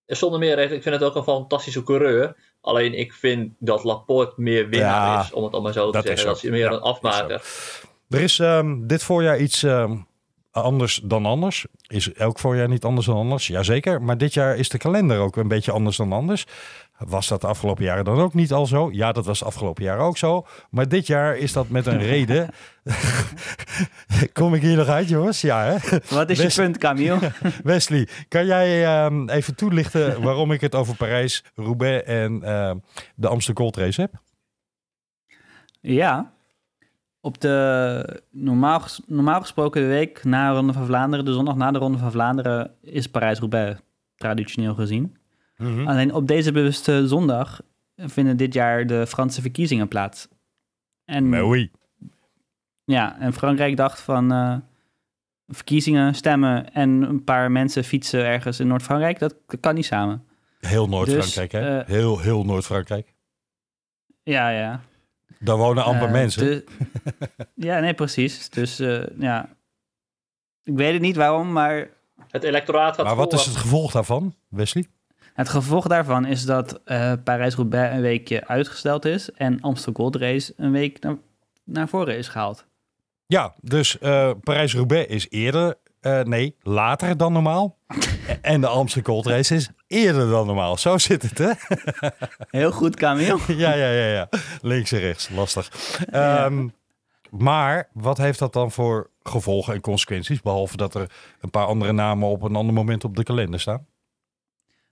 [0.06, 2.36] Zonder meer, ik vind het ook een fantastische coureur.
[2.60, 6.04] Alleen ik vind dat Laporte meer winnaar Ja, is, om het allemaal zo te is
[6.04, 6.22] zeggen.
[6.22, 6.26] zo.
[6.28, 7.42] Dat is meer Ja, een afmaker.
[8.08, 9.96] Er is ehm, dit voorjaar iets ehm,
[10.50, 11.66] anders dan anders.
[11.86, 13.46] Is elk voorjaar niet anders dan anders?
[13.46, 14.02] Jazeker.
[14.02, 16.46] Maar dit jaar is de kalender ook een beetje anders dan anders.
[17.08, 18.90] Was dat de afgelopen jaren dan ook niet al zo?
[18.92, 20.46] Ja, dat was de afgelopen jaren ook zo.
[20.70, 22.48] Maar dit jaar is dat met een reden.
[24.32, 25.40] Kom ik hier nog uit, jongens?
[25.40, 25.98] Ja, hè?
[26.10, 27.18] Wat is je punt, Camille?
[27.64, 32.76] Wesley, kan jij ehm, even toelichten waarom ik het over Parijs, Roubaix en ehm,
[33.14, 34.12] de Amsterdam Gold Race heb?
[35.80, 36.32] Ja.
[37.20, 41.54] Op de normaal, ges- normaal gesproken de week na de Ronde van Vlaanderen, de zondag
[41.56, 43.80] na de Ronde van Vlaanderen, is Parijs-Roubaix
[44.16, 45.16] traditioneel gezien.
[45.86, 47.60] Alleen op deze bewuste zondag
[47.96, 50.28] vinden dit jaar de Franse verkiezingen plaats.
[51.04, 51.70] En, Maar oui.
[52.84, 54.56] ja, en Frankrijk dacht van eh,
[55.46, 60.24] verkiezingen, stemmen en een paar mensen fietsen ergens in Noord-Frankrijk, dat kan niet samen.
[60.60, 61.78] Heel Noord-Frankrijk, Dus, hè?
[61.80, 63.14] eh, heel, heel Noord-Frankrijk.
[64.22, 64.80] Ja, ja.
[65.38, 66.44] Daar wonen amper Eh, mensen.
[66.46, 66.64] de-
[67.54, 68.48] ja, nee, precies.
[68.50, 69.48] Dus eh, ja,
[70.62, 71.88] ik weet het niet waarom, maar
[72.28, 74.84] Het electoraat gaat Maar wat is het gevolg daarvan, Wesley?
[75.34, 80.52] Het gevolg daarvan is dat eh Parijs-Roubaix een weekje uitgesteld is en Amsterdam Gold Race
[80.56, 81.16] een week naar,
[81.64, 82.66] naar voren is gehaald.
[83.26, 87.78] Ja, dus eh, Parijs-Roubaix is eerder, eh, nee, later dan normaal.
[88.42, 90.76] en de Amsterdam Gold Race is eerder dan normaal.
[90.78, 91.50] Zo zit het, hè?
[92.60, 93.38] Heel goed, Camille.
[93.46, 94.28] ja, ja, ja, ja.
[94.60, 95.98] Links en rechts, lastig.
[96.10, 96.44] Ja.
[96.44, 96.68] Ehm,
[97.30, 100.40] Maar wat heeft dat dan voor gevolgen en consequenties?
[100.42, 103.86] Behalve dat er een paar andere namen op een ander moment op de kalender staan.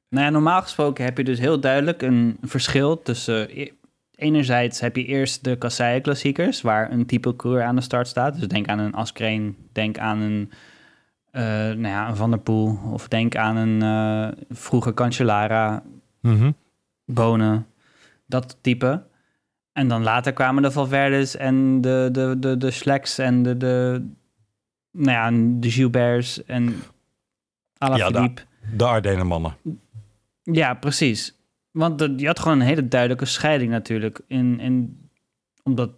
[0.08, 3.60] Nou ja, normaal gesproken heb je dus heel duidelijk een verschil tussen...
[3.60, 3.70] e-
[4.14, 8.38] Enerzijds heb je eerst de kasseien-klassiekers, waar een type coureur aan de start staat.
[8.38, 10.50] Dus denk aan een Askreen, denk aan een,
[11.30, 12.78] eh, nou ja, een Van der Poel...
[12.92, 15.82] of denk aan een eh, vroege Cancellara,
[17.04, 17.66] Bonen,
[18.26, 19.02] dat type.
[19.72, 24.06] En dan later kwamen de Valverdes en de, de, de, de Sleks en de, de,
[24.90, 26.74] nou ja, de Gilberts en
[27.78, 28.42] Alaphilippe.
[28.76, 29.56] De Ardennenmannen.
[30.52, 31.34] Ja, precies.
[31.70, 34.20] Want de- je had gewoon een hele duidelijke scheiding natuurlijk.
[34.26, 35.00] In, in,
[35.62, 35.90] omdat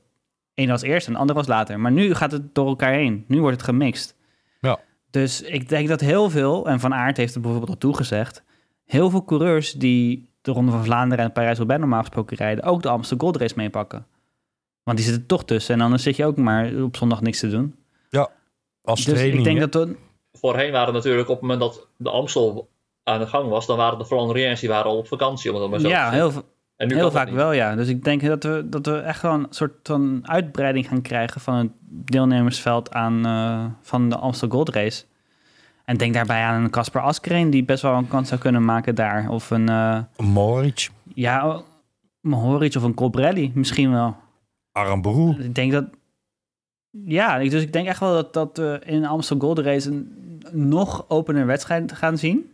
[0.55, 1.81] één was eerst en de ander was later.
[1.81, 3.25] Maar nu gaat het door elkaar heen.
[3.29, 4.17] Nu wordt het gemixt.
[4.61, 4.79] Ja.
[5.11, 8.43] Dus ik denk dat heel veel, en Van Aert heeft er bijvoorbeeld al toegezegd...
[8.85, 12.65] heel veel coureurs die de Ronde van Vlaanderen en Parijs-Roubaix normaal gesproken rijden...
[12.65, 14.07] ook de Amsterdam Gold Race meepakken.
[14.83, 15.75] Want die zitten toch tussen.
[15.75, 17.75] En anders zit je ook maar op zondag niks te doen.
[18.83, 19.39] Als dus training.
[19.39, 19.69] ik denk hè?
[19.69, 19.89] dat...
[19.89, 19.97] we-
[20.33, 22.69] Voorheen waren natuurlijk op het moment dat de Amstel
[23.11, 25.55] aan de gang was, dan waren de Flandriëns die waren al op vakantie.
[25.55, 26.19] Om het maar zo te Ja, zeggen.
[26.19, 27.75] heel, veel- En nu Heel vaak wel, ja.
[27.75, 31.41] Dus ik denk dat we, dat we echt wel een soort van uitbreiding gaan krijgen
[31.41, 35.05] van het deelnemersveld aan, eh, van de Amstel Gold Race.
[35.85, 38.95] En denk daarbij aan een Casper Askreen die best wel een kans zou kunnen maken
[38.95, 39.29] daar.
[39.31, 41.61] Of een, eh Moritz, ja,
[42.21, 44.17] Mohoric of een Colbrelli misschien wel.
[44.73, 45.43] Aramburu.
[45.45, 45.85] Ik denk dat,
[46.91, 51.05] Ja, dus ik denk echt wel dat, dat we in Amstel Gold Race een nog
[51.09, 52.53] opener wedstrijd gaan zien.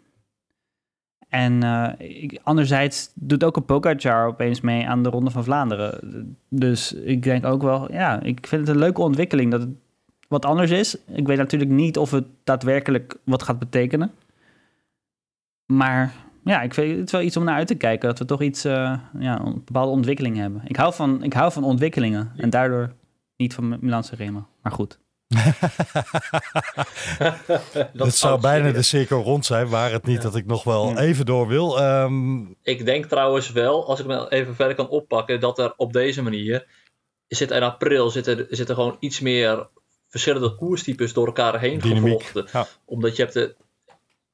[1.29, 6.37] En eh, ik, anderzijds doet ook een Pogacar opeens mee aan de Ronde van Vlaanderen.
[6.49, 9.71] Dus ik denk ook wel, ja, ik vind het een leuke ontwikkeling dat het
[10.29, 10.97] wat anders is.
[11.07, 14.11] Ik weet natuurlijk niet of het daadwerkelijk wat gaat betekenen.
[15.67, 16.13] Maar
[16.45, 18.09] ja, ik vind het wel iets om naar uit te kijken.
[18.09, 20.63] Dat we toch iets, eh, ja, een bepaalde ontwikkeling hebben.
[20.65, 22.33] Ik hou van, ik hou van ontwikkelingen.
[22.37, 22.93] En daardoor
[23.37, 24.47] niet van Milanse Remo.
[24.63, 24.99] Maar goed.
[27.93, 30.89] Dat het zou bijna de cirkel rond zijn, waar het niet dat ik nog wel
[30.89, 30.97] Ja.
[30.99, 31.79] even door wil.
[31.81, 35.93] Ehm, Ik denk trouwens wel, als ik me even verder kan oppakken, dat er op
[35.93, 36.67] deze manier
[37.29, 39.69] zit in april zitten, zitten gewoon iets meer
[40.09, 42.33] verschillende koerstypes door elkaar heen dynamiek.
[42.53, 42.67] Ja.
[42.85, 43.55] Omdat je hebt de.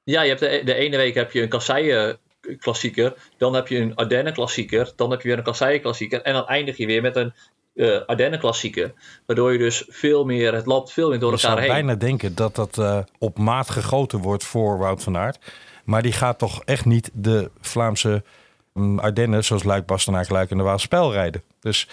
[0.04, 2.18] Ja, je hebt de, de ene week heb je een kasseien
[2.58, 6.32] klassieker, dan heb je een Ardennen klassieker, dan heb je weer een kasseien klassieker en
[6.32, 7.34] dan eindig je weer met een
[7.74, 8.92] eh Ardennen klassieker.
[9.26, 11.84] Waardoor je dus veel meer, het loopt veel meer door Je elkaar zou heen.
[11.84, 15.38] bijna denken dat dat eh, op maat gegoten wordt voor Wout van Aert.
[15.84, 18.22] Maar die gaat toch echt niet de Vlaamse
[18.72, 21.42] mm, Ardennen, zoals Luik, Bastenaak, Luik en de Waalspel rijden.
[21.60, 21.88] Dus,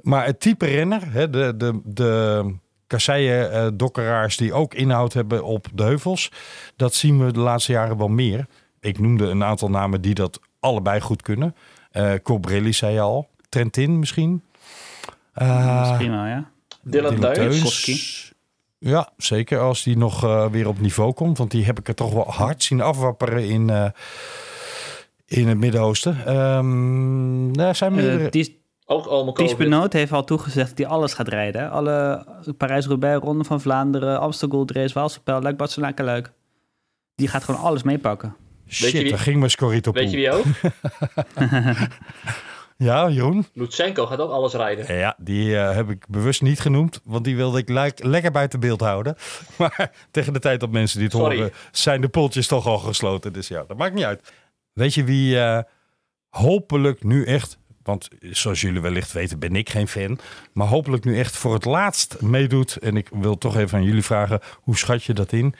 [0.00, 2.44] maar het type renner, hè, de, de, de
[2.86, 6.30] kasseien eh, die ook inhoud hebben op de heuvels,
[6.76, 8.46] dat zien we de laatste jaren wel meer.
[8.80, 11.54] Ik noemde een aantal namen die dat allebei goed kunnen.
[11.90, 13.28] Eh Colbrelli zei je al.
[13.48, 14.42] Trentin misschien.
[15.48, 16.50] Dat is Eh, prima, ja.
[16.82, 17.48] Dylan Dylan.
[17.62, 18.00] Koski.
[18.78, 21.38] Ja, zeker als die nog eh, weer op niveau komt.
[21.38, 23.84] Want die heb ik er toch wel hard zien afwapperen in, eh,
[25.26, 26.26] in het Midden-Oosten.
[26.26, 28.24] Ehm daar zijn meerdere...
[28.24, 28.50] Eh, Ties
[28.84, 29.56] Ook allemaal Ties.
[29.56, 31.60] Benoot heeft al toegezegd dat hij alles gaat rijden.
[31.62, 31.68] hè.
[31.68, 32.24] Alle
[32.56, 36.32] Parijs-Roubaix, Ronde van Vlaanderen, Amstel Gold Race, Waalspel, Luik, Bastenaken, Luik.
[37.14, 38.36] Die gaat gewoon alles meepakken.
[38.68, 40.44] Shit, wie- daar ging mijn Scorito Weet je wie ook?
[42.82, 43.46] Ja, Jeroen?
[43.52, 44.96] Lutsenko gaat ook alles rijden.
[44.96, 47.00] Ja, die eh, heb ik bewust niet genoemd.
[47.04, 49.16] Want die wilde ik lijk- lekker buiten beeld houden.
[49.58, 51.36] Maar tegen de tijd dat mensen dit Sorry.
[51.36, 51.52] horen...
[51.72, 53.32] zijn de poeltjes toch al gesloten.
[53.32, 54.32] Dus ja, dat maakt niet uit.
[54.72, 55.62] Weet je wie eh,
[56.28, 57.58] hopelijk nu echt...
[57.82, 60.18] Want zoals jullie wellicht weten ben ik geen fan.
[60.52, 62.76] Maar hopelijk nu echt voor het laatst meedoet.
[62.76, 64.40] En ik wil toch even aan jullie vragen.
[64.60, 65.54] Hoe schat je dat in?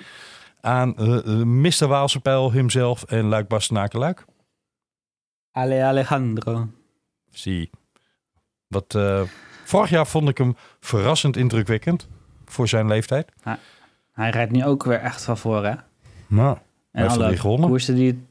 [0.61, 1.87] Aan eh, eh, Mr.
[1.87, 4.25] Waalse Pijl hemzelf en Luik Bastenaken Luik.
[5.53, 6.69] Ale Alejandro.
[7.31, 7.71] Zie.
[8.67, 9.23] Wat, eh,
[9.65, 12.09] vorig jaar vond ik hem verrassend indrukwekkend
[12.45, 13.33] voor zijn leeftijd.
[14.13, 15.75] Hij rijdt nu ook weer echt van voor, hè?
[16.27, 16.59] Nou,
[16.93, 17.69] En heeft alle gewonnen.
[17.69, 18.27] koersen die,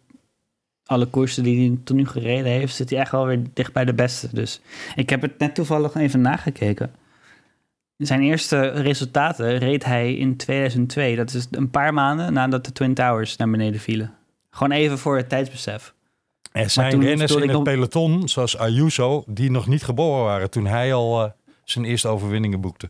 [0.85, 3.85] alle koersen die hij tot nu gereden heeft, zit hij echt wel weer dicht bij
[3.85, 4.29] de beste.
[4.31, 4.61] Dus
[4.95, 6.91] ik heb het net toevallig even nagekeken.
[7.97, 11.15] Zijn eerste resultaten reed hij in 2002.
[11.15, 14.13] Dat is een paar maanden nadat de Twin Towers naar beneden vielen.
[14.49, 15.93] Gewoon even voor het tijdsbesef.
[16.51, 20.65] Er zijn renners in het nog- peloton, zoals Ayuso, die nog niet geboren waren toen
[20.65, 21.31] hij al eh,
[21.63, 22.89] zijn eerste overwinningen boekte.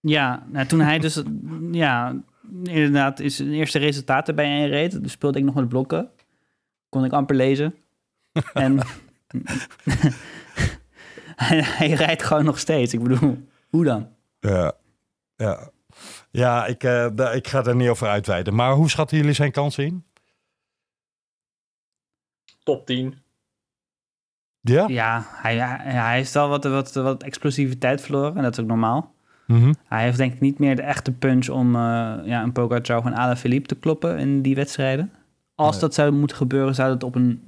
[0.00, 1.22] Ja, nou, toen hij dus,
[1.72, 2.16] ja,
[2.64, 4.90] inderdaad, is zijn eerste resultaten bij een reed.
[4.90, 6.08] Toen speelde ik nog met blokken.
[6.88, 7.74] Kon ik amper lezen.
[8.52, 8.80] en
[11.36, 12.94] hij, hij rijdt gewoon nog steeds.
[12.94, 14.08] Ik bedoel, hoe dan?
[14.40, 14.72] Ja,
[15.36, 15.70] ja.
[16.30, 16.80] ja ik,
[17.14, 18.54] da- ik ga er niet over uitweiden.
[18.54, 20.04] Maar hoe schatten jullie zijn kansen in?
[22.66, 23.14] Top 10.
[24.60, 24.84] Ja?
[24.88, 28.36] Ja, hij, hij, hij heeft al wat, wat, wat explosiviteit verloren.
[28.36, 29.14] En dat is ook normaal.
[29.46, 29.72] Mhm.
[29.84, 31.80] Hij heeft denk ik niet meer de echte punch om uh,
[32.24, 35.12] ja, een Pogacar van Alain Philippe te kloppen in die wedstrijden.
[35.54, 35.80] Als Nee.
[35.80, 37.42] dat zou moeten gebeuren, zou het op een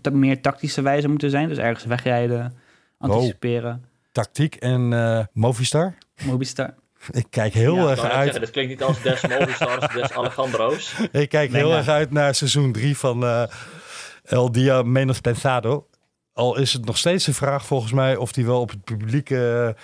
[0.00, 1.48] ta- meer tactische wijze moeten zijn.
[1.48, 2.52] Dus ergens wegrijden,
[2.98, 3.84] anticiperen.
[4.12, 5.94] Tactiek en eh, Movistar.
[6.24, 6.74] Mobistar.
[7.10, 8.22] Ik kijk heel Ja, erg uit.
[8.24, 10.94] zeggen, dit klinkt niet als Des Movistars, Des Alejandro's.
[11.12, 11.78] Ik kijk Nee, heel nou.
[11.80, 13.42] erg uit naar seizoen 3 van eh,
[14.24, 15.86] El Dia Menos Pensado.
[16.32, 19.74] Al is het nog steeds de vraag volgens mij of die wel op het publieke...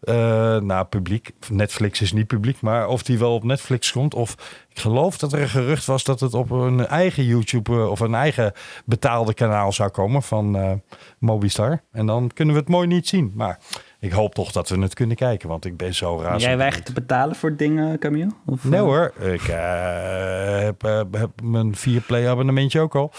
[0.00, 0.14] eh
[0.56, 1.30] nou, publiek.
[1.50, 4.14] Netflix is niet publiek, maar of die wel op Netflix komt.
[4.14, 4.32] Of
[4.68, 8.00] ik geloof dat er een gerucht was dat het op een eigen YouTube eh, of
[8.00, 8.52] een eigen
[8.84, 10.80] betaalde kanaal zou komen van
[11.18, 11.82] Mobistar.
[11.92, 13.32] En dan kunnen we het mooi niet zien.
[13.34, 13.58] Maar
[14.02, 16.42] ik hoop toch dat we het kunnen kijken, want ik ben zo razend.
[16.42, 18.30] Jij weigert te betalen voor dingen, Camille?
[18.46, 23.12] Of, Nee eh, hoor, ik eh, heb, eh, heb mijn 4-play abonnementje ook al.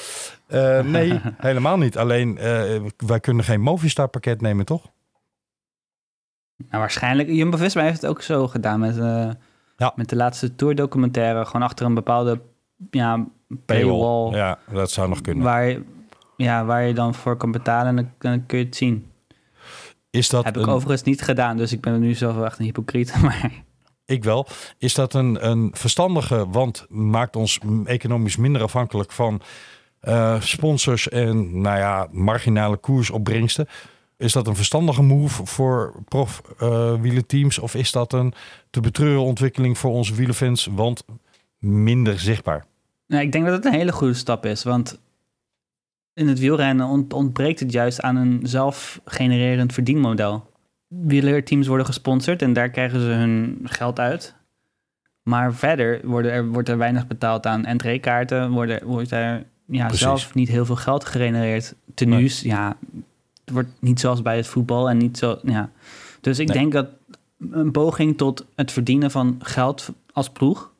[0.84, 1.98] Nee, helemaal niet.
[1.98, 2.38] Alleen,
[2.98, 4.92] wij kunnen geen Movistar pakket nemen, toch?
[6.58, 7.30] Nou, waarschijnlijk.
[7.30, 8.96] Jumbo-Visma heeft het ook zo gedaan met,
[9.78, 9.94] Ja.
[9.96, 11.46] met de laatste tour-documentaire.
[11.46, 12.42] Gewoon achter een bepaalde
[12.90, 13.26] ja,
[13.66, 14.36] paywall.
[14.36, 15.44] Ja, dat zou nog kunnen.
[15.44, 15.84] Waar, je,
[16.38, 19.12] ja, waar je dan voor kan betalen en dan, dan kun je het zien.
[20.14, 22.46] Is dat Heb ik een, overigens niet gedaan, dus ik ben er nu zelf wel
[22.46, 23.16] echt een hypocriet.
[23.22, 23.52] Maar
[24.06, 24.48] ik wel.
[24.78, 29.42] Is dat een, een verstandige, want maakt ons economisch minder afhankelijk van
[30.00, 33.68] eh, sponsors en nou ja, marginale koersopbrengsten.
[34.18, 37.60] Is dat een verstandige move voor prof eh wielerteams?
[37.60, 38.34] Of is dat een
[38.70, 40.68] te betreuren ontwikkeling voor onze wielerfans?
[40.72, 41.06] Want
[41.60, 42.66] minder zichtbaar.
[43.08, 45.00] Nou, ik denk dat het een hele goede stap is, want
[46.14, 50.52] in het wielrennen ont- ontbreekt het juist aan een zelfgenererend verdienmodel.
[50.88, 54.36] Wielerteams worden gesponsord en daar krijgen ze hun geld uit.
[55.24, 60.00] Maar verder worden er, wordt er weinig betaald aan entreekaarten, worden, wordt er ja, Precies.
[60.02, 61.76] zelf niet heel veel geld gegenereerd.
[61.94, 62.78] Tenues, ja,
[63.46, 65.70] het wordt niet zoals bij het voetbal en niet zo, ja.
[66.22, 66.58] Dus ik Nee.
[66.58, 66.88] denk dat
[67.52, 70.72] een poging tot het verdienen van geld als ploeg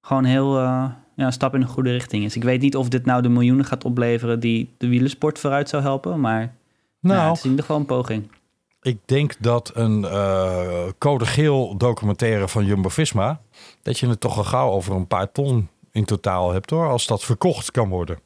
[0.00, 2.36] gewoon heel eh, ja, een stap in de goede richting is.
[2.36, 5.82] Ik weet niet of dit nou de miljoenen gaat opleveren die de wielersport vooruit zou
[5.82, 6.54] helpen, maar
[7.00, 8.30] nou, Nou, het is in ieder geval een poging.
[8.82, 13.40] ik denk dat een eh, code geel documentaire van Jumbo-Visma...
[13.82, 16.88] dat je het toch al gauw over een paar ton in totaal hebt hoor.
[16.88, 18.18] Als dat verkocht kan worden.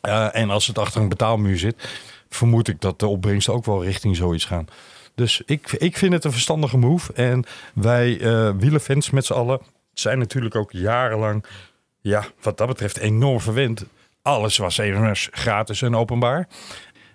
[0.00, 1.98] Eh, en als het achter een betaalmuur zit...
[2.28, 4.66] vermoed ik dat de opbrengsten ook wel richting zoiets gaan.
[5.14, 7.12] Dus ik, ik vind het een verstandige move.
[7.12, 7.44] En
[7.74, 9.60] wij eh wielerfans met z'n allen
[9.92, 11.44] zijn natuurlijk ook jarenlang...
[12.06, 13.84] ja, wat dat betreft enorm verwend.
[14.22, 16.48] Alles was even gratis en openbaar.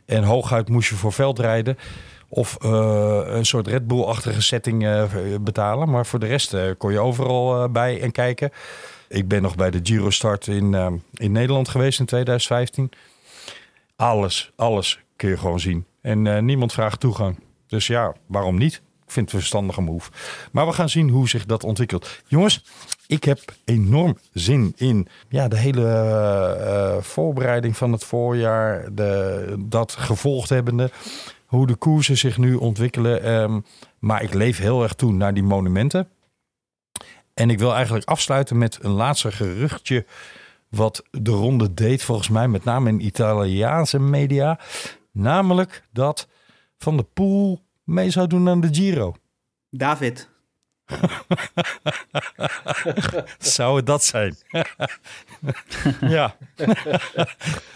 [0.05, 1.77] En hooguit moest je voor veld rijden...
[2.33, 5.03] Of eh, een soort Red Bull-achtige setting eh,
[5.41, 5.89] betalen.
[5.89, 8.51] Maar voor de rest eh, kon je overal bij en kijken.
[9.07, 12.91] Ik ben nog bij de Giro Start in, in Nederland geweest in 2015.
[13.95, 15.85] Alles, alles kun je gewoon zien.
[16.01, 17.39] En niemand vraagt toegang.
[17.67, 18.73] Dus ja, waarom niet?
[19.05, 20.11] Ik vind het een verstandige move.
[20.51, 22.21] Maar we gaan zien hoe zich dat ontwikkelt.
[22.27, 22.63] Jongens,
[23.11, 28.93] ik heb enorm zin in ja, de hele eh, eh, voorbereiding van het voorjaar.
[28.93, 30.91] De, dat gevolgd hebbende.
[31.45, 33.23] Hoe de koersen zich nu ontwikkelen.
[33.23, 33.59] Ehm,
[33.99, 36.07] maar ik leef heel erg toe naar die monumenten.
[37.33, 40.05] En ik wil eigenlijk afsluiten met een laatste geruchtje.
[40.69, 44.59] Wat de ronde deed, volgens mij, met name in Italiaanse media.
[45.11, 46.27] Namelijk dat
[46.77, 49.15] Van de Poel mee zou doen aan de Giro.
[49.69, 50.30] David.
[53.39, 54.35] Zou het dat zijn?
[56.01, 56.35] ja,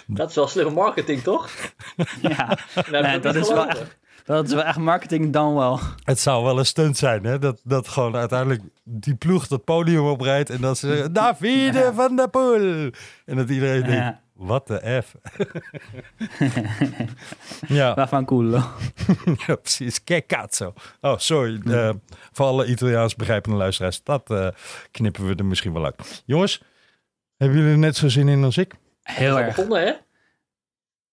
[0.08, 1.50] Dat is wel slimme marketing, toch?
[2.22, 2.58] Ja,
[2.92, 5.80] Nee, dat is wel echt, dat is wel echt marketing dan wel.
[6.04, 7.40] het zou wel een stunt zijn, hè?
[7.40, 12.16] Dat, dat gewoon uiteindelijk die ploeg dat podium oprijdt en dat ze zeggen, Davide van
[12.16, 12.90] der Poel.
[13.26, 14.24] En dat iedereen denkt, Ja.
[14.36, 15.16] Wat de F.
[17.78, 17.94] ja.
[17.94, 18.52] Waarvan cool.
[19.48, 20.02] ja, precies.
[20.06, 20.74] Che cazzo.
[21.02, 21.62] Oh, sorry.
[21.66, 21.94] eh,
[22.32, 24.04] voor alle Italiaans begrijpende luisteraars.
[24.04, 24.48] Dat eh,
[24.92, 26.24] knippen we er misschien wel uit.
[26.26, 26.64] Jongens,
[27.38, 28.74] hebben jullie er net zo zin in als ik?
[29.02, 29.56] Heel erg.
[29.56, 29.94] begonnen, hè?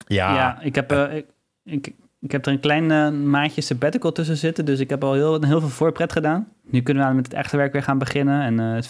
[0.07, 1.27] Ja, ik, heb, eh, ik,
[1.65, 5.43] ik, ik heb er een klein maandje sabbatical tussen zitten, dus ik heb al heel,
[5.45, 6.49] heel veel voorpret gedaan.
[6.63, 8.43] Nu kunnen we met het echte werk weer gaan beginnen.
[8.43, 8.83] En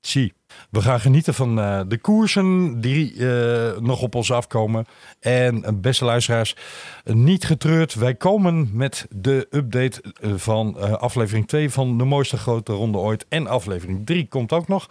[0.00, 0.34] Zie.
[0.70, 4.86] We gaan genieten van eh, de koersen die eh, nog op ons afkomen.
[5.20, 6.56] En eh, beste luisteraars,
[7.04, 7.94] niet getreurd.
[7.94, 10.02] Wij komen met de update
[10.36, 13.26] van aflevering 2 van de mooiste grote ronde ooit.
[13.28, 14.88] En aflevering 3 komt ook nog.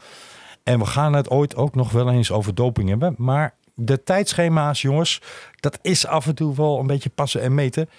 [0.64, 3.16] En we gaan het ooit ook nog wel eens over doping hebben.
[3.18, 5.22] Maar de tijdschema's, jongens,
[5.60, 7.90] dat is af en toe wel een beetje passen en meten.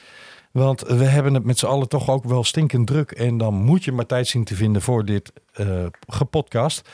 [0.52, 3.10] Want we hebben het met z'n allen toch ook wel stinkend druk.
[3.10, 6.88] En dan moet je maar tijd zien te vinden voor dit eh gepodcast.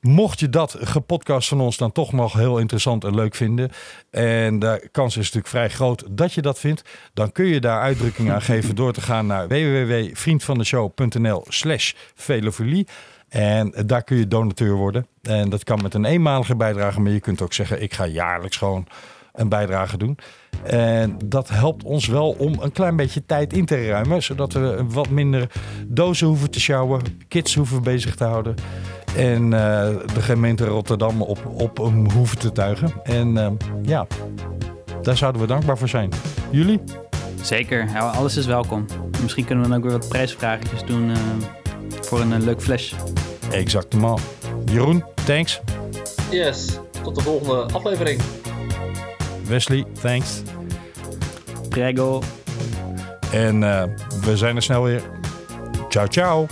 [0.00, 3.70] Mocht je dat gepodcast van ons dan toch nog heel interessant en leuk vinden.
[4.10, 6.82] En de kans is natuurlijk vrij groot dat je dat vindt.
[7.14, 12.86] Dan kun je daar uitdrukking aan geven door te gaan naar www.vriendvandeshow.nl slash velofilie.
[13.28, 15.06] En daar kun je donateur worden.
[15.22, 17.00] En dat kan met een eenmalige bijdrage.
[17.00, 18.86] Maar je kunt ook zeggen ik ga jaarlijks gewoon
[19.36, 20.18] een bijdrage doen.
[20.62, 24.22] En dat helpt ons wel om een klein beetje tijd in te ruimen.
[24.22, 25.50] Zodat we wat minder
[25.86, 27.02] dozen hoeven te sjouwen.
[27.28, 28.54] Kids hoeven bezig te houden.
[29.16, 32.92] En eh, de gemeente Rotterdam op, op hem hoeven te tuigen.
[33.02, 33.50] En eh,
[33.82, 34.06] ja,
[35.02, 36.10] daar zouden we dankbaar voor zijn.
[36.50, 36.80] Jullie?
[37.42, 38.86] zeker, ja, alles is welkom.
[39.22, 41.16] Misschien kunnen we dan ook weer wat prijsvraagjes doen eh,
[42.00, 42.92] voor een leuk flash.
[43.50, 44.20] Exactement.
[44.64, 45.60] Jeroen, thanks.
[46.30, 48.20] Yes, tot de volgende aflevering.
[49.48, 50.42] Wesley, thanks.
[51.68, 52.22] Prego.
[53.32, 53.82] En eh,
[54.24, 55.02] we zijn er snel weer.
[55.88, 56.46] Ciao, ciao.